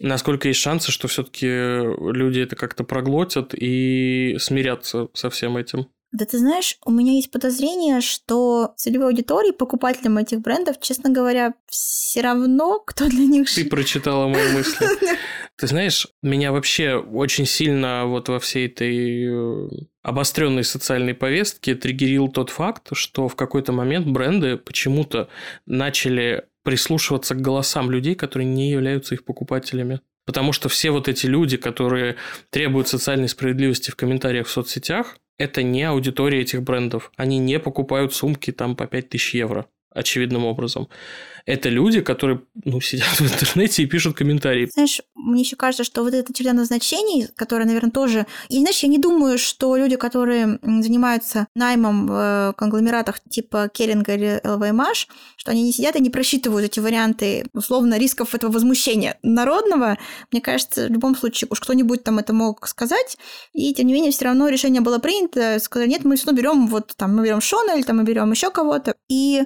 насколько 0.00 0.48
есть 0.48 0.60
шансы, 0.60 0.92
что 0.92 1.08
все-таки 1.08 1.46
люди 1.46 2.40
это 2.40 2.54
как-то 2.54 2.84
проглотят 2.84 3.54
и 3.54 4.36
смирятся 4.38 5.08
со 5.14 5.30
всем 5.30 5.56
этим? 5.56 5.88
Да 6.10 6.24
ты 6.24 6.38
знаешь, 6.38 6.78
у 6.86 6.90
меня 6.90 7.12
есть 7.12 7.30
подозрение, 7.30 8.00
что 8.00 8.72
целевой 8.76 9.08
аудитории, 9.08 9.52
покупателям 9.52 10.16
этих 10.16 10.40
брендов, 10.40 10.80
честно 10.80 11.10
говоря, 11.10 11.52
все 11.66 12.22
равно, 12.22 12.80
кто 12.80 13.08
для 13.08 13.26
них... 13.26 13.52
Ты 13.52 13.66
прочитала 13.66 14.26
мои 14.26 14.52
мысли. 14.52 14.86
Ты 15.56 15.66
знаешь, 15.66 16.06
меня 16.22 16.52
вообще 16.52 16.94
очень 16.94 17.44
сильно 17.44 18.06
вот 18.06 18.28
во 18.28 18.38
всей 18.38 18.68
этой 18.68 19.26
э, 19.26 19.68
обостренной 20.02 20.64
социальной 20.64 21.14
повестке 21.14 21.74
триггерил 21.74 22.28
тот 22.28 22.50
факт, 22.50 22.88
что 22.92 23.28
в 23.28 23.36
какой-то 23.36 23.72
момент 23.72 24.06
бренды 24.06 24.56
почему-то 24.56 25.28
начали 25.66 26.44
прислушиваться 26.62 27.34
к 27.34 27.40
голосам 27.40 27.90
людей, 27.90 28.14
которые 28.14 28.46
не 28.46 28.70
являются 28.70 29.14
их 29.14 29.24
покупателями. 29.24 30.00
Потому 30.24 30.52
что 30.52 30.68
все 30.68 30.90
вот 30.90 31.08
эти 31.08 31.26
люди, 31.26 31.56
которые 31.56 32.16
требуют 32.50 32.88
социальной 32.88 33.28
справедливости 33.28 33.90
в 33.90 33.96
комментариях 33.96 34.46
в 34.46 34.50
соцсетях, 34.50 35.18
это 35.38 35.62
не 35.62 35.84
аудитория 35.84 36.40
этих 36.40 36.62
брендов. 36.62 37.12
Они 37.16 37.38
не 37.38 37.58
покупают 37.58 38.12
сумки 38.12 38.50
там 38.50 38.76
по 38.76 38.86
5000 38.86 39.34
евро 39.34 39.66
очевидным 39.90 40.44
образом 40.44 40.88
это 41.48 41.70
люди, 41.70 42.02
которые 42.02 42.42
ну, 42.64 42.78
сидят 42.80 43.08
в 43.20 43.22
интернете 43.22 43.82
и 43.82 43.86
пишут 43.86 44.16
комментарии. 44.16 44.68
Знаешь, 44.70 45.00
мне 45.14 45.40
еще 45.40 45.56
кажется, 45.56 45.82
что 45.82 46.02
вот 46.02 46.12
это 46.12 46.32
череда 46.34 46.52
назначений, 46.52 47.26
которое, 47.36 47.64
наверное, 47.64 47.90
тоже... 47.90 48.26
И, 48.50 48.58
знаешь, 48.58 48.80
я 48.80 48.88
не 48.88 48.98
думаю, 48.98 49.38
что 49.38 49.74
люди, 49.74 49.96
которые 49.96 50.58
занимаются 50.62 51.46
наймом 51.54 52.06
в 52.06 52.12
э, 52.12 52.52
конгломератах 52.54 53.20
типа 53.30 53.70
Керинга 53.72 54.14
или 54.14 54.40
ЛВМаш, 54.44 55.08
что 55.38 55.50
они 55.50 55.62
не 55.62 55.72
сидят 55.72 55.96
и 55.96 56.02
не 56.02 56.10
просчитывают 56.10 56.66
эти 56.66 56.80
варианты, 56.80 57.46
условно, 57.54 57.98
рисков 57.98 58.34
этого 58.34 58.52
возмущения 58.52 59.18
народного. 59.22 59.96
Мне 60.30 60.42
кажется, 60.42 60.86
в 60.86 60.90
любом 60.90 61.16
случае, 61.16 61.48
уж 61.50 61.60
кто-нибудь 61.60 62.04
там 62.04 62.18
это 62.18 62.34
мог 62.34 62.68
сказать, 62.68 63.16
и 63.54 63.72
тем 63.72 63.86
не 63.86 63.94
менее 63.94 64.12
все 64.12 64.26
равно 64.26 64.48
решение 64.48 64.82
было 64.82 64.98
принято, 64.98 65.58
сказали, 65.60 65.88
нет, 65.88 66.04
мы 66.04 66.16
все 66.16 66.30
берем 66.32 66.66
вот 66.66 66.92
там, 66.94 67.16
мы 67.16 67.24
берем 67.24 67.40
Шона 67.40 67.72
или 67.76 67.82
там 67.82 67.96
мы 67.96 68.04
берем 68.04 68.30
еще 68.30 68.50
кого-то. 68.50 68.94
И 69.08 69.44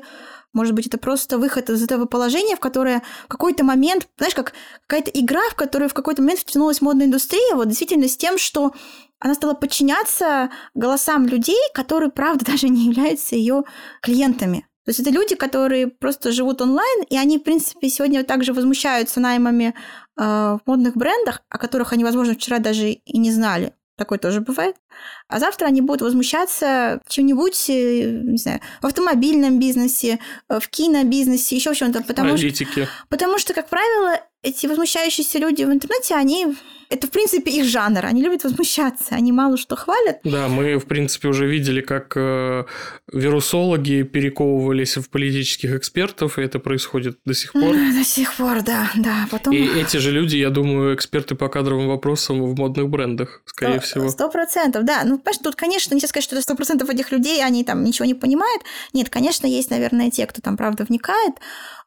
может 0.53 0.75
быть, 0.75 0.87
это 0.87 0.99
просто 0.99 1.38
выход 1.38 1.71
из 1.71 1.83
этого 1.83 2.05
положения, 2.05 2.57
в 2.57 2.61
которое 2.61 3.03
в 3.25 3.29
какой-то 3.29 3.65
момент, 3.65 4.09
знаешь, 4.19 4.35
как 4.35 4.53
какая-то 4.87 5.11
игра, 5.11 5.43
в 5.51 5.55
которую 5.55 5.88
в 5.88 5.95
какой-то 5.95 6.23
момент 6.23 6.41
втянулась 6.41 6.81
модная 6.81 7.07
индустрия, 7.07 7.55
вот 7.55 7.69
действительно 7.69 8.09
с 8.09 8.17
тем, 8.17 8.38
что 8.38 8.73
она 9.19 9.35
стала 9.35 9.55
подчиняться 9.55 10.51
голосам 10.75 11.27
людей, 11.27 11.61
которые, 11.75 12.11
правда, 12.11 12.45
даже 12.53 12.69
не 12.69 12.87
являются 12.87 13.37
ее 13.37 13.65
клиентами. 14.03 14.67
То 14.85 14.91
есть 14.91 14.99
это 14.99 15.11
люди, 15.11 15.37
которые 15.37 15.87
просто 15.87 16.33
живут 16.33 16.61
онлайн, 16.61 17.05
и 17.09 17.17
они, 17.17 17.38
в 17.38 17.45
принципе, 17.45 17.88
сегодня 17.88 18.25
также 18.25 18.53
возмущаются 18.53 19.21
наймами 19.21 19.75
э, 20.19 20.23
в 20.23 20.61
модных 20.67 20.97
брендах, 20.97 21.43
о 21.49 21.59
которых 21.59 21.93
они, 21.93 22.03
возможно, 22.03 22.35
вчера 22.35 22.59
даже 22.59 22.91
и 22.91 23.19
не 23.19 23.31
знали. 23.31 23.75
Такое 24.03 24.19
тоже 24.19 24.41
бывает. 24.41 24.75
А 25.29 25.38
завтра 25.38 25.67
они 25.67 25.81
будут 25.81 26.03
возмущаться 26.03 27.01
чем-нибудь, 27.07 27.71
э, 27.71 28.11
не 28.25 28.37
знаю, 28.37 28.61
в 28.81 28.87
автомобильном 28.87 29.61
бизнесе, 29.61 30.19
э, 30.49 30.59
в 30.59 30.69
кинобизнесе, 30.69 31.55
еще 31.55 31.73
в 31.73 31.77
чем-то. 31.77 32.03
Потому 32.03 32.31
Аналитики. 32.31 32.83
Что, 32.83 32.88
потому 33.09 33.38
что, 33.38 33.55
как 33.55 33.69
правило, 33.69 34.19
эти 34.42 34.66
возмущающиеся 34.66 35.38
люди 35.38 35.62
в 35.62 35.72
интернете, 35.72 36.14
они 36.14 36.55
это, 36.92 37.07
в 37.07 37.11
принципе, 37.11 37.50
их 37.50 37.64
жанр. 37.64 38.05
Они 38.05 38.22
любят 38.22 38.44
возмущаться, 38.44 39.14
они 39.14 39.33
мало 39.33 39.57
что 39.57 39.76
хвалят. 39.76 40.18
Да, 40.24 40.48
мы, 40.48 40.76
в 40.76 40.85
принципе, 40.85 41.28
уже 41.28 41.46
видели, 41.46 41.81
как 41.81 42.12
э, 42.16 42.64
вирусологи 43.11 44.02
перековывались 44.02 44.98
в 44.98 45.09
политических 45.09 45.74
экспертов, 45.74 46.38
и 46.38 46.42
это 46.42 46.59
происходит 46.59 47.18
до 47.24 47.33
сих 47.33 47.52
пор. 47.52 47.74
До 47.74 48.05
сих 48.05 48.35
пор, 48.35 48.61
да, 48.61 48.90
да. 48.94 49.26
Потом... 49.31 49.55
И 49.55 49.81
эти 49.81 49.96
же 49.96 50.11
люди, 50.11 50.37
я 50.37 50.50
думаю, 50.50 50.94
эксперты 50.94 51.35
по 51.35 51.48
кадровым 51.48 51.88
вопросам 51.88 52.42
в 52.42 52.55
модных 52.59 52.90
брендах, 52.90 53.42
скорее 53.46 53.81
100, 53.81 53.87
всего. 53.87 54.09
Сто 54.11 54.28
процентов, 54.28 54.85
да. 54.85 55.02
Ну, 55.05 55.18
понимаешь, 55.18 55.38
тут, 55.42 55.57
конечно, 55.57 55.94
нельзя 55.94 56.09
сказать, 56.09 56.24
что 56.24 56.35
это 56.35 56.42
сто 56.42 56.55
процентов 56.57 56.90
этих 56.90 57.11
людей, 57.11 57.42
они 57.42 57.64
там 57.64 57.85
ничего 57.85 58.05
не 58.05 58.14
понимают. 58.14 58.62
Нет, 58.92 59.09
конечно, 59.09 59.46
есть, 59.46 59.70
наверное, 59.70 60.11
те, 60.11 60.26
кто 60.26 60.42
там, 60.42 60.59
правда, 60.59 60.85
вникает, 60.85 61.37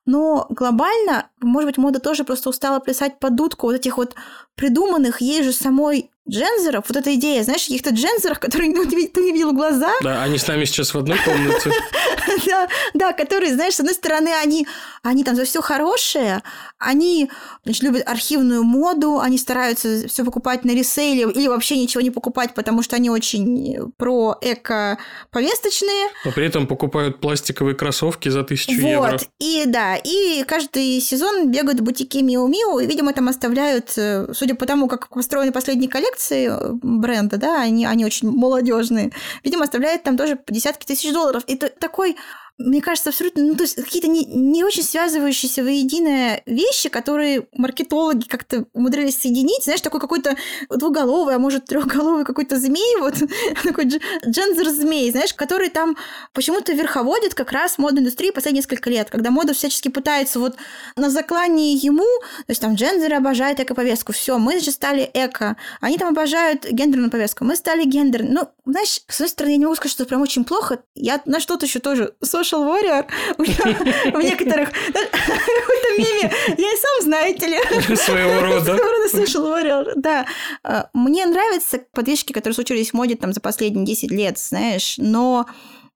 но 0.05 0.45
глобально, 0.49 1.29
может 1.41 1.67
быть, 1.67 1.77
мода 1.77 1.99
тоже 1.99 2.23
просто 2.23 2.49
устала 2.49 2.79
плясать 2.79 3.19
под 3.19 3.35
дудку 3.35 3.67
вот 3.67 3.75
этих 3.75 3.97
вот 3.97 4.15
придуманных 4.55 5.21
ей 5.21 5.43
же 5.43 5.51
самой 5.51 6.11
джензеров, 6.29 6.85
вот 6.87 6.97
эта 6.97 7.13
идея, 7.15 7.43
знаешь, 7.43 7.63
каких-то 7.63 7.91
джензеров, 7.91 8.39
которые 8.39 8.71
ну, 8.71 8.85
ты, 8.85 9.07
ты 9.07 9.31
видел 9.31 9.53
глаза. 9.53 9.91
Да, 10.01 10.23
они 10.23 10.37
с 10.37 10.47
нами 10.47 10.65
сейчас 10.65 10.93
в 10.93 10.97
одной 10.97 11.17
комнате. 11.19 11.71
да, 12.47 12.67
да, 12.93 13.13
которые, 13.13 13.53
знаешь, 13.53 13.75
с 13.75 13.79
одной 13.79 13.93
стороны, 13.93 14.29
они, 14.41 14.67
они 15.03 15.23
там 15.23 15.35
за 15.35 15.45
все 15.45 15.61
хорошее, 15.61 16.41
они 16.79 17.29
значит, 17.63 17.83
любят 17.83 18.07
архивную 18.07 18.63
моду, 18.63 19.19
они 19.19 19.37
стараются 19.37 20.07
все 20.07 20.25
покупать 20.25 20.65
на 20.65 20.71
ресейле 20.71 21.31
или 21.31 21.47
вообще 21.47 21.77
ничего 21.77 22.01
не 22.01 22.09
покупать, 22.09 22.55
потому 22.55 22.81
что 22.81 22.95
они 22.95 23.09
очень 23.09 23.91
про 23.97 24.37
эко-повесточные. 24.41 26.09
Но 26.25 26.31
при 26.31 26.47
этом 26.47 26.65
покупают 26.65 27.19
пластиковые 27.19 27.75
кроссовки 27.75 28.29
за 28.29 28.43
тысячу 28.43 28.81
вот. 28.81 28.87
евро. 28.87 29.11
Вот, 29.11 29.27
и 29.39 29.63
да, 29.67 29.95
и 29.95 30.43
каждый 30.43 30.99
сезон 31.01 31.51
бегают 31.51 31.79
в 31.79 31.83
бутике 31.83 32.23
Миу 32.23 32.47
Миу, 32.47 32.79
и, 32.79 32.87
видимо, 32.87 33.13
там 33.13 33.27
оставляют, 33.27 33.93
э, 33.97 34.27
судя 34.33 34.55
по 34.55 34.65
тому, 34.65 34.87
как 34.87 35.09
построены 35.09 35.51
последние 35.51 35.89
коллекции, 35.89 36.14
коллекции 36.15 36.49
э, 36.49 36.71
бренда, 36.81 37.37
да, 37.37 37.61
они, 37.61 37.85
они 37.85 38.05
очень 38.05 38.29
молодежные, 38.29 39.11
видимо, 39.43 39.63
оставляет 39.63 40.03
там 40.03 40.17
тоже 40.17 40.39
десятки 40.47 40.85
тысяч 40.85 41.11
долларов. 41.13 41.43
И 41.47 41.55
такой 41.55 42.15
мне 42.57 42.81
кажется, 42.81 43.09
абсолютно, 43.09 43.43
ну, 43.43 43.55
то 43.55 43.63
есть 43.63 43.75
какие-то 43.75 44.07
не, 44.07 44.25
не 44.25 44.63
очень 44.63 44.83
связывающиеся 44.83 45.63
воедино 45.63 46.41
вещи, 46.45 46.89
которые 46.89 47.47
маркетологи 47.53 48.25
как-то 48.27 48.65
умудрились 48.73 49.19
соединить. 49.19 49.63
Знаешь, 49.63 49.81
такой 49.81 49.99
какой-то 49.99 50.35
двуголовый, 50.69 51.35
а 51.35 51.39
может, 51.39 51.65
трехголовый 51.65 52.25
какой-то 52.25 52.57
змей, 52.57 52.95
вот 52.99 53.15
такой 53.63 53.85
джензер-змей, 53.85 55.11
знаешь, 55.11 55.33
который 55.33 55.69
там 55.69 55.97
почему-то 56.33 56.73
верховодит 56.73 57.33
как 57.33 57.51
раз 57.51 57.77
модной 57.77 58.01
индустрии 58.01 58.31
последние 58.31 58.55
несколько 58.55 58.89
лет, 58.89 59.09
когда 59.09 59.31
мода 59.31 59.53
всячески 59.53 59.89
пытается 59.89 60.39
вот 60.39 60.55
на 60.95 61.09
заклании 61.09 61.77
ему, 61.85 62.05
то 62.45 62.49
есть 62.49 62.61
там 62.61 62.75
джензеры 62.75 63.15
обожают 63.15 63.59
эко-повестку, 63.59 64.13
все, 64.13 64.37
мы, 64.37 64.53
значит, 64.53 64.75
стали 64.75 65.09
эко, 65.13 65.57
они 65.81 65.97
там 65.97 66.09
обожают 66.09 66.65
гендерную 66.65 67.11
повестку, 67.11 67.43
мы 67.43 67.55
стали 67.55 67.83
гендер. 67.83 68.23
Ну, 68.23 68.47
знаешь, 68.65 69.01
с 69.07 69.15
одной 69.15 69.29
стороны, 69.29 69.51
я 69.51 69.57
не 69.57 69.65
могу 69.65 69.75
сказать, 69.75 69.91
что 69.91 70.05
прям 70.05 70.21
очень 70.21 70.45
плохо, 70.45 70.79
я 70.95 71.21
на 71.25 71.39
что-то 71.39 71.65
еще 71.65 71.79
тоже 71.79 72.13
social 72.45 72.65
warrior 72.65 73.05
в 73.37 74.21
некоторых... 74.21 74.69
В 74.69 74.89
этом 74.89 75.97
меме 75.97 76.31
я 76.57 76.73
и 76.73 76.77
сам, 76.77 77.01
знаете 77.01 77.47
ли... 77.47 77.95
Своего 77.95 78.41
рода. 78.41 78.65
Своего 78.65 78.83
рода 78.83 79.17
social 79.17 79.43
warrior, 79.43 79.93
да. 79.95 80.25
А, 80.63 80.89
мне 80.93 81.25
нравятся 81.25 81.79
подвижки, 81.93 82.33
которые 82.33 82.55
случились 82.55 82.91
в 82.91 82.93
моде 82.93 83.15
там 83.15 83.33
за 83.33 83.41
последние 83.41 83.85
10 83.85 84.11
лет, 84.11 84.37
знаешь, 84.37 84.95
но 84.97 85.45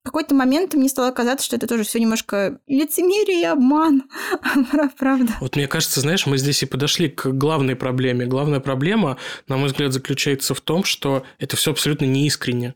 в 0.01 0.05
какой-то 0.05 0.33
момент 0.33 0.73
мне 0.73 0.87
стало 0.87 1.11
казаться, 1.11 1.45
что 1.45 1.57
это 1.57 1.67
тоже 1.67 1.83
все 1.83 1.99
немножко 1.99 2.59
лицемерие 2.67 3.41
и 3.41 3.45
обман. 3.45 4.03
Правда. 4.97 5.33
Вот 5.41 5.55
мне 5.55 5.67
кажется, 5.67 5.99
знаешь, 5.99 6.25
мы 6.25 6.37
здесь 6.37 6.63
и 6.63 6.65
подошли 6.65 7.09
к 7.09 7.27
главной 7.27 7.75
проблеме. 7.75 8.25
Главная 8.25 8.61
проблема, 8.61 9.17
на 9.47 9.57
мой 9.57 9.67
взгляд, 9.67 9.91
заключается 9.91 10.53
в 10.53 10.61
том, 10.61 10.83
что 10.83 11.23
это 11.37 11.57
все 11.57 11.71
абсолютно 11.71 12.05
неискренне. 12.05 12.75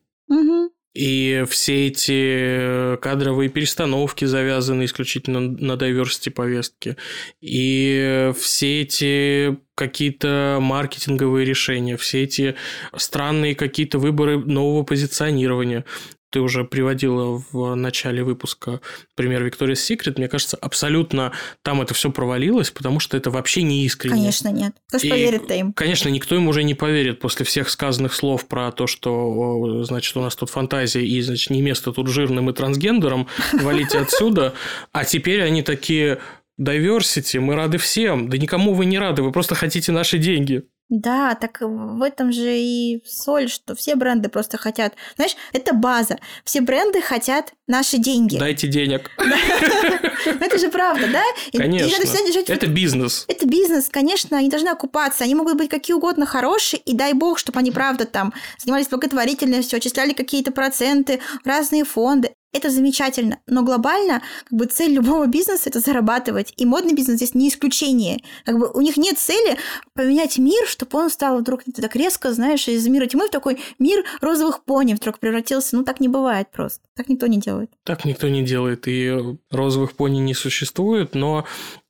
И 0.94 1.44
все 1.50 1.88
эти 1.88 2.98
кадровые 2.98 3.50
перестановки 3.50 4.26
завязаны 4.26 4.86
исключительно 4.86 5.40
на 5.40 5.74
diversity 5.74 6.30
повестке. 6.30 6.98
И 7.42 8.32
все 8.38 8.82
эти 8.82 9.58
какие-то 9.76 10.60
маркетинговые 10.62 11.46
решения, 11.46 11.98
все 11.98 12.24
эти 12.24 12.56
странные 12.96 13.56
какие-то 13.56 13.98
выборы 13.98 14.38
нового 14.38 14.84
позиционирования 14.84 15.84
ты 16.34 16.42
уже 16.42 16.64
приводила 16.64 17.44
в 17.52 17.76
начале 17.76 18.24
выпуска 18.24 18.82
пример 19.16 19.46
Victoria's 19.46 19.74
Secret, 19.74 20.16
мне 20.18 20.28
кажется, 20.28 20.58
абсолютно 20.58 21.32
там 21.62 21.80
это 21.82 21.94
все 21.94 22.12
провалилось, 22.12 22.72
потому 22.72 23.00
что 23.00 23.16
это 23.16 23.30
вообще 23.30 23.62
не 23.62 23.86
искренне. 23.86 24.16
Конечно, 24.16 24.48
нет. 24.50 24.74
Кто 24.88 24.98
же 24.98 25.10
поверит-то 25.10 25.54
им? 25.54 25.74
Конечно, 25.74 26.10
никто 26.10 26.36
им 26.36 26.48
уже 26.48 26.64
не 26.64 26.74
поверит 26.74 27.20
после 27.20 27.46
всех 27.46 27.70
сказанных 27.70 28.16
слов 28.16 28.48
про 28.48 28.72
то, 28.72 28.88
что, 28.88 29.84
значит, 29.84 30.18
у 30.18 30.22
нас 30.22 30.36
тут 30.36 30.50
фантазия 30.50 31.06
и, 31.06 31.22
значит, 31.22 31.52
не 31.52 31.62
место 31.62 31.92
тут 31.92 32.08
жирным 32.08 32.50
и 32.50 32.54
трансгендерам, 32.54 33.28
валите 33.54 34.00
отсюда. 34.00 34.56
А 34.92 35.06
теперь 35.06 35.44
они 35.44 35.62
такие, 35.62 36.20
diversity, 36.60 37.40
мы 37.40 37.56
рады 37.56 37.78
всем. 37.78 38.28
Да 38.30 38.38
никому 38.38 38.74
вы 38.74 38.86
не 38.86 38.98
рады, 38.98 39.22
вы 39.22 39.32
просто 39.32 39.54
хотите 39.54 39.92
наши 39.92 40.18
деньги. 40.18 40.64
Да, 40.96 41.34
так 41.34 41.58
в 41.60 42.04
этом 42.04 42.32
же 42.32 42.56
и 42.56 43.02
соль, 43.04 43.50
что 43.50 43.74
все 43.74 43.96
бренды 43.96 44.30
просто 44.30 44.60
хотят. 44.60 44.94
Знаешь, 45.16 45.36
это 45.52 45.74
база. 45.74 46.20
Все 46.46 46.62
бренды 46.62 47.02
хотят 47.02 47.52
наши 47.66 47.98
деньги. 47.98 48.38
Дайте 48.38 48.68
денег. 48.68 49.10
Это 49.18 50.60
же 50.60 50.70
правда, 50.70 51.08
да? 51.12 51.24
Конечно. 51.52 52.06
Это 52.48 52.68
бизнес. 52.68 53.26
Это 53.28 53.48
бизнес, 53.48 53.90
конечно, 53.90 54.38
они 54.38 54.50
должны 54.50 54.70
окупаться. 54.70 55.24
Они 55.24 55.34
могут 55.34 55.58
быть 55.58 55.70
какие 55.72 55.96
угодно 55.96 56.28
хорошие, 56.28 56.80
и 56.80 56.94
дай 56.94 57.14
бог, 57.14 57.40
чтобы 57.40 57.58
они, 57.58 57.72
правда, 57.72 58.06
там 58.06 58.32
занимались 58.60 58.88
благотворительностью, 58.88 59.78
отчисляли 59.78 60.14
какие-то 60.14 60.52
проценты, 60.52 61.22
разные 61.44 61.86
фонды. 61.86 62.36
Это 62.54 62.70
замечательно, 62.70 63.40
но 63.48 63.64
глобально 63.64 64.22
как 64.46 64.54
бы 64.58 64.66
цель 64.66 64.94
любого 64.94 65.26
бизнеса 65.26 65.70
это 65.70 65.80
зарабатывать, 65.80 66.54
и 66.56 66.66
модный 66.66 66.94
бизнес 66.94 67.18
здесь 67.18 67.34
не 67.34 67.50
исключение. 67.50 68.22
Как 68.46 68.58
бы 68.58 68.72
у 68.72 68.82
них 68.82 68.96
нет 68.96 69.18
цели 69.18 69.58
поменять 69.94 70.38
мир, 70.38 70.68
чтобы 70.68 71.00
он 71.00 71.10
стал 71.10 71.40
вдруг 71.40 71.64
так 71.76 71.96
резко, 71.96 72.32
знаешь, 72.32 72.68
из 72.68 72.88
мира 72.88 73.08
тьмы 73.08 73.28
в 73.28 73.32
такой 73.32 73.60
мир 73.80 74.06
розовых 74.22 74.64
пони 74.64 74.94
вдруг 74.94 75.20
превратился. 75.20 75.76
Ну 75.76 75.84
так 75.84 76.00
не 76.00 76.08
бывает 76.08 76.52
просто, 76.52 76.82
так 76.96 77.10
никто 77.10 77.28
не 77.28 77.40
делает. 77.40 77.72
Так 77.84 78.06
никто 78.06 78.30
не 78.30 78.44
делает, 78.44 78.88
и 78.88 79.12
розовых 79.50 79.94
пони 79.94 80.20
не 80.20 80.36
существует, 80.36 81.16
но 81.16 81.46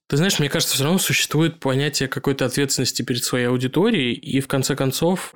ты 0.08 0.17
знаешь, 0.17 0.39
мне 0.39 0.49
кажется, 0.49 0.76
все 0.76 0.84
равно 0.84 0.99
существует 0.99 1.60
понятие 1.60 2.08
какой-то 2.08 2.45
ответственности 2.45 3.02
перед 3.02 3.23
своей 3.23 3.47
аудиторией, 3.47 4.13
и 4.13 4.39
в 4.39 4.47
конце 4.47 4.76
концов 4.76 5.34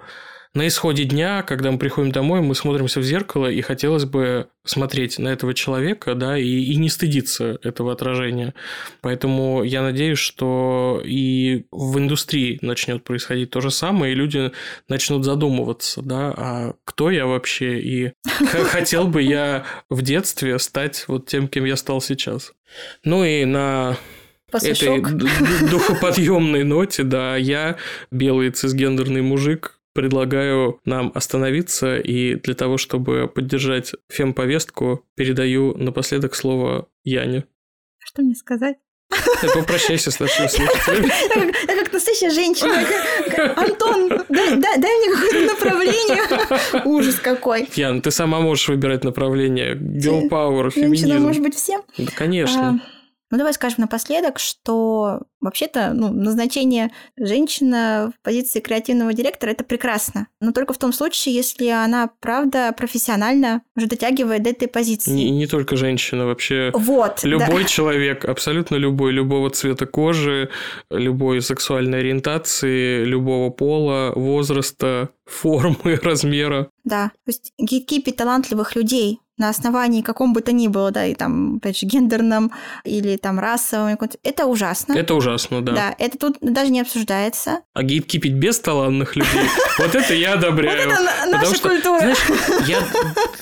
на 0.54 0.68
исходе 0.68 1.04
дня, 1.04 1.44
когда 1.44 1.72
мы 1.72 1.78
приходим 1.78 2.12
домой, 2.12 2.42
мы 2.42 2.56
смотримся 2.56 3.00
в 3.00 3.04
зеркало, 3.04 3.48
и 3.48 3.62
хотелось 3.62 4.06
бы 4.06 4.48
смотреть 4.66 5.20
на 5.20 5.30
этого 5.30 5.54
человека, 5.54 6.16
да, 6.16 6.38
и, 6.38 6.46
и 6.46 6.76
не 6.76 6.90
стыдиться 6.90 7.60
этого 7.64 7.94
отражения. 7.94 8.54
Поэтому 9.02 9.64
я 9.64 9.82
надеюсь, 9.82 10.20
что 10.20 11.02
и 11.06 11.66
в 11.72 11.98
индустрии 11.98 12.60
начнет 12.62 13.04
происходить 13.04 13.52
то 13.52 13.62
же 13.62 13.72
самое, 13.72 14.14
и 14.14 14.16
люди 14.16 14.52
начнут 14.88 15.24
задумываться, 15.24 16.02
да, 16.02 16.34
а 16.36 16.74
кто 16.84 17.12
я 17.12 17.26
вообще, 17.26 17.80
и 17.80 18.14
хотел 18.70 19.08
бы 19.08 19.22
я 19.22 19.66
в 19.90 20.02
детстве 20.02 20.60
стать 20.60 21.06
вот 21.08 21.28
тем, 21.28 21.48
кем 21.48 21.66
я 21.66 21.76
стал 21.76 22.02
сейчас. 22.02 22.54
Ну 23.04 23.24
и 23.24 23.46
на 23.46 23.98
этой 24.52 25.02
духоподъемной 25.70 26.64
ноте, 26.64 27.04
да, 27.04 27.36
я 27.36 27.78
белый 28.12 28.52
цисгендерный 28.52 29.22
мужик, 29.22 29.77
предлагаю 29.98 30.80
нам 30.86 31.12
остановиться, 31.16 31.98
и 31.98 32.36
для 32.36 32.54
того, 32.54 32.78
чтобы 32.78 33.28
поддержать 33.28 33.94
фем-повестку, 34.10 35.04
передаю 35.16 35.76
напоследок 35.76 36.36
слово 36.36 36.88
Яне. 37.04 37.46
Что 37.98 38.22
мне 38.22 38.36
сказать? 38.36 38.76
Ты 39.42 39.48
попрощайся 39.56 40.12
с 40.12 40.20
нашими 40.20 40.46
слушателями. 40.46 41.12
Я 41.68 41.84
как 41.84 41.92
настоящая 41.92 42.30
женщина. 42.30 42.76
Антон, 43.56 44.10
дай, 44.30 44.56
дай, 44.58 44.80
дай 44.80 44.98
мне 44.98 45.16
какое-то 45.16 45.56
направление. 45.56 46.84
Ужас 46.86 47.16
какой. 47.16 47.68
Ян, 47.74 48.04
ты 48.04 48.12
сама 48.12 48.40
можешь 48.40 48.68
выбирать 48.68 49.04
направление. 49.04 49.74
Girl 49.74 50.30
power, 50.30 50.70
феминизм. 50.70 51.08
Женщина 51.08 51.20
может 51.20 51.42
быть 51.42 51.56
всем? 51.56 51.82
Да, 51.98 52.12
конечно. 52.16 52.80
А, 52.84 52.97
ну, 53.30 53.38
давай 53.38 53.54
скажем 53.54 53.82
напоследок, 53.82 54.40
что 54.40 55.24
вообще-то 55.42 55.92
ну, 55.94 56.12
назначение 56.12 56.92
женщины 57.18 58.08
в 58.08 58.14
позиции 58.24 58.60
креативного 58.60 59.14
директора– 59.14 59.52
это 59.52 59.64
прекрасно. 59.64 60.28
Но 60.42 60.52
только 60.52 60.74
в 60.74 60.78
том 60.78 60.94
случае, 60.94 61.36
если 61.36 61.68
она, 61.68 62.10
правда, 62.20 62.74
профессионально 62.78 63.62
уже 63.76 63.88
дотягивает 63.88 64.44
до 64.44 64.52
этой 64.52 64.68
позиции. 64.68 65.12
Не, 65.12 65.30
не 65.30 65.46
только 65.46 65.76
женщина, 65.76 66.26
вообще 66.26 66.72
вот, 66.74 67.24
любой 67.24 67.64
да. 67.64 67.68
человек, 67.68 68.26
абсолютно 68.26 68.76
любой, 68.76 69.12
любого 69.12 69.50
цвета 69.50 69.86
кожи, 69.86 70.50
любой 70.90 71.42
сексуальной 71.42 72.00
ориентации, 72.00 73.04
любого 73.04 73.50
пола, 73.50 74.14
возраста, 74.16 75.10
формы, 75.26 76.00
размера. 76.02 76.70
Да, 76.84 77.12
то 77.26 77.32
есть 77.32 77.52
гейткипить 77.58 78.16
талантливых 78.16 78.76
людей 78.76 79.20
на 79.38 79.50
основании 79.50 80.02
каком 80.02 80.34
бы 80.34 80.42
то 80.42 80.52
ни 80.52 80.68
было, 80.68 80.92
да, 80.92 81.06
и 81.06 81.14
там, 81.14 81.58
опять 81.58 81.78
же, 81.78 81.86
гендерном 81.86 82.52
или 82.84 83.18
там 83.18 83.40
расовом, 83.40 83.98
это 84.24 84.46
ужасно. 84.46 84.94
Это 84.94 85.14
ужасно, 85.16 85.62
да. 85.62 85.74
Да, 85.74 85.96
это 85.98 86.18
тут 86.18 86.38
даже 86.42 86.72
не 86.72 86.82
обсуждается. 86.82 87.62
А 87.74 87.84
гейткипить 87.84 88.34
без 88.34 88.60
талантных 88.60 89.16
людей, 89.16 89.48
вот 89.78 89.96
это 89.96 90.14
я 90.14 90.34
одобряю. 90.34 90.90
Вот 90.90 91.00
это 91.00 91.32
наша 91.32 91.62
культура. 91.62 92.14
я... 92.68 92.84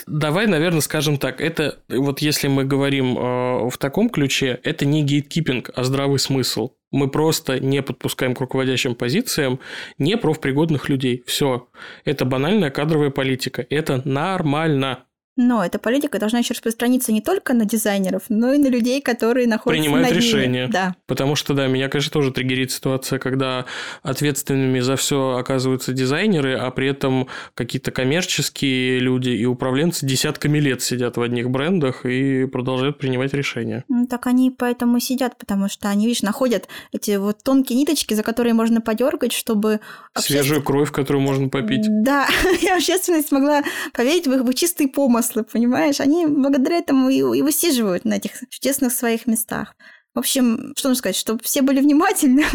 Давай, 0.08 0.48
наверное, 0.48 0.82
скажем 0.82 1.18
так, 1.18 1.40
это 1.42 1.80
вот 1.90 2.20
если 2.20 2.48
мы 2.48 2.66
говорим 2.66 3.18
э, 3.18 3.70
в 3.70 3.78
таком 3.78 4.10
ключе, 4.10 4.60
это 4.64 4.86
не 4.86 5.04
гейткипинг, 5.04 5.70
а 5.76 5.84
здравый 5.84 6.20
смысл. 6.20 6.72
Мы 6.92 7.10
просто 7.10 7.60
не 7.60 7.82
подпускаем 7.82 8.36
к 8.36 8.40
руководящим 8.40 8.96
позициям 8.96 9.60
не 9.98 10.16
профпригодных 10.18 10.88
людей. 10.88 11.24
Все. 11.26 11.68
Это 12.06 12.26
банальная 12.26 12.70
кадровая 12.70 13.10
политика. 13.10 13.66
Это 13.70 14.02
нормально. 14.06 15.04
Но 15.38 15.66
эта 15.66 15.80
политика 15.80 16.18
должна 16.18 16.40
еще 16.40 16.54
распространиться 16.54 17.12
не 17.12 17.22
только 17.22 17.54
на 17.54 17.66
дизайнеров, 17.66 18.24
но 18.30 18.54
и 18.54 18.58
на 18.58 18.68
людей, 18.68 19.02
которые 19.02 19.48
находятся 19.48 19.84
Принимают 19.84 20.08
над 20.08 20.18
решения. 20.18 20.68
Да. 20.68 20.96
Потому 21.08 21.36
что, 21.36 21.54
да, 21.54 21.68
меня, 21.68 21.90
конечно, 21.90 22.12
тоже 22.12 22.32
триггерит 22.32 22.72
ситуация, 22.72 23.20
когда 23.20 23.66
ответственными 24.02 24.80
за 24.80 24.96
все 24.96 25.36
оказываются 25.38 25.92
дизайнеры, 25.92 26.56
а 26.58 26.72
при 26.72 26.88
этом 26.88 27.28
какие-то 27.54 27.92
коммерческие 27.92 29.00
люди 29.00 29.30
и 29.30 29.46
управленцы 29.46 30.06
десятками 30.06 30.58
лет 30.60 30.82
сидят 30.82 31.18
в 31.18 31.22
одних 31.22 31.50
брендах 31.50 32.06
и 32.06 32.46
продолжают 32.46 32.98
принимать 32.98 33.34
решения. 33.34 33.84
Ну, 33.90 34.08
так 34.08 34.28
они 34.28 34.52
поэтому 34.52 35.02
сидят, 35.02 35.38
потому 35.38 35.68
что 35.68 35.90
они, 35.90 36.08
видишь, 36.08 36.22
находят 36.22 36.70
эти 36.94 37.18
вот 37.18 37.44
тонкие 37.44 37.78
ниточки, 37.78 38.14
за 38.14 38.24
которые 38.24 38.54
можно 38.54 38.80
подергать, 38.80 39.34
чтобы... 39.34 39.82
Свежую 40.18 40.64
кровь, 40.64 40.92
которую 40.92 41.24
можно 41.24 41.50
попить. 41.50 41.86
Да, 41.90 42.28
и 42.62 42.68
общественность 42.70 43.34
могла 43.34 43.64
поверить 43.94 44.28
в 44.28 44.32
их 44.32 44.42
в 44.42 44.54
чистый 44.54 44.88
помысл 44.88 45.25
домыслы, 45.26 45.44
понимаешь? 45.44 46.00
Они 46.00 46.26
благодаря 46.26 46.78
этому 46.78 47.10
и, 47.10 47.18
и 47.18 47.42
высиживают 47.42 48.06
на 48.06 48.16
этих 48.16 48.32
чудесных 48.50 48.92
своих 48.92 49.28
местах. 49.28 49.76
В 50.14 50.20
общем, 50.20 50.74
что 50.78 50.90
нужно 50.90 51.00
сказать, 51.00 51.16
чтобы 51.18 51.44
все 51.44 51.62
были 51.62 51.82
внимательны. 51.82 52.46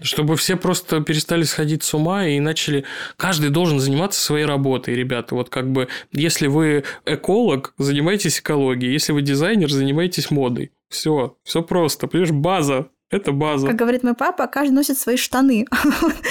Чтобы 0.00 0.36
все 0.36 0.56
просто 0.56 1.00
перестали 1.00 1.42
сходить 1.42 1.82
с 1.82 1.92
ума 1.92 2.26
и 2.26 2.40
начали... 2.40 2.84
Каждый 3.18 3.50
должен 3.50 3.78
заниматься 3.78 4.20
своей 4.20 4.46
работой, 4.46 4.94
ребята. 4.94 5.34
Вот 5.34 5.50
как 5.50 5.70
бы, 5.70 5.88
если 6.12 6.46
вы 6.46 6.84
эколог, 7.04 7.74
занимайтесь 7.76 8.40
экологией. 8.40 8.92
Если 8.92 9.12
вы 9.12 9.20
дизайнер, 9.20 9.70
занимайтесь 9.70 10.30
модой. 10.30 10.72
Все, 10.88 11.36
все 11.44 11.62
просто. 11.62 12.06
Понимаешь, 12.06 12.32
база. 12.32 12.88
Это 13.10 13.32
база. 13.32 13.66
Как 13.66 13.76
говорит 13.76 14.02
мой 14.02 14.14
папа, 14.14 14.46
каждый 14.46 14.72
носит 14.72 14.96
свои 14.96 15.18
штаны. 15.18 15.66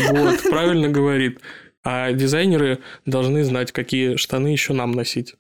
Вот, 0.10 0.42
правильно 0.50 0.90
говорит. 0.90 1.40
А 1.84 2.12
дизайнеры 2.12 2.80
должны 3.06 3.44
знать, 3.44 3.72
какие 3.72 4.16
штаны 4.16 4.48
еще 4.48 4.74
нам 4.74 4.92
носить. 4.92 5.36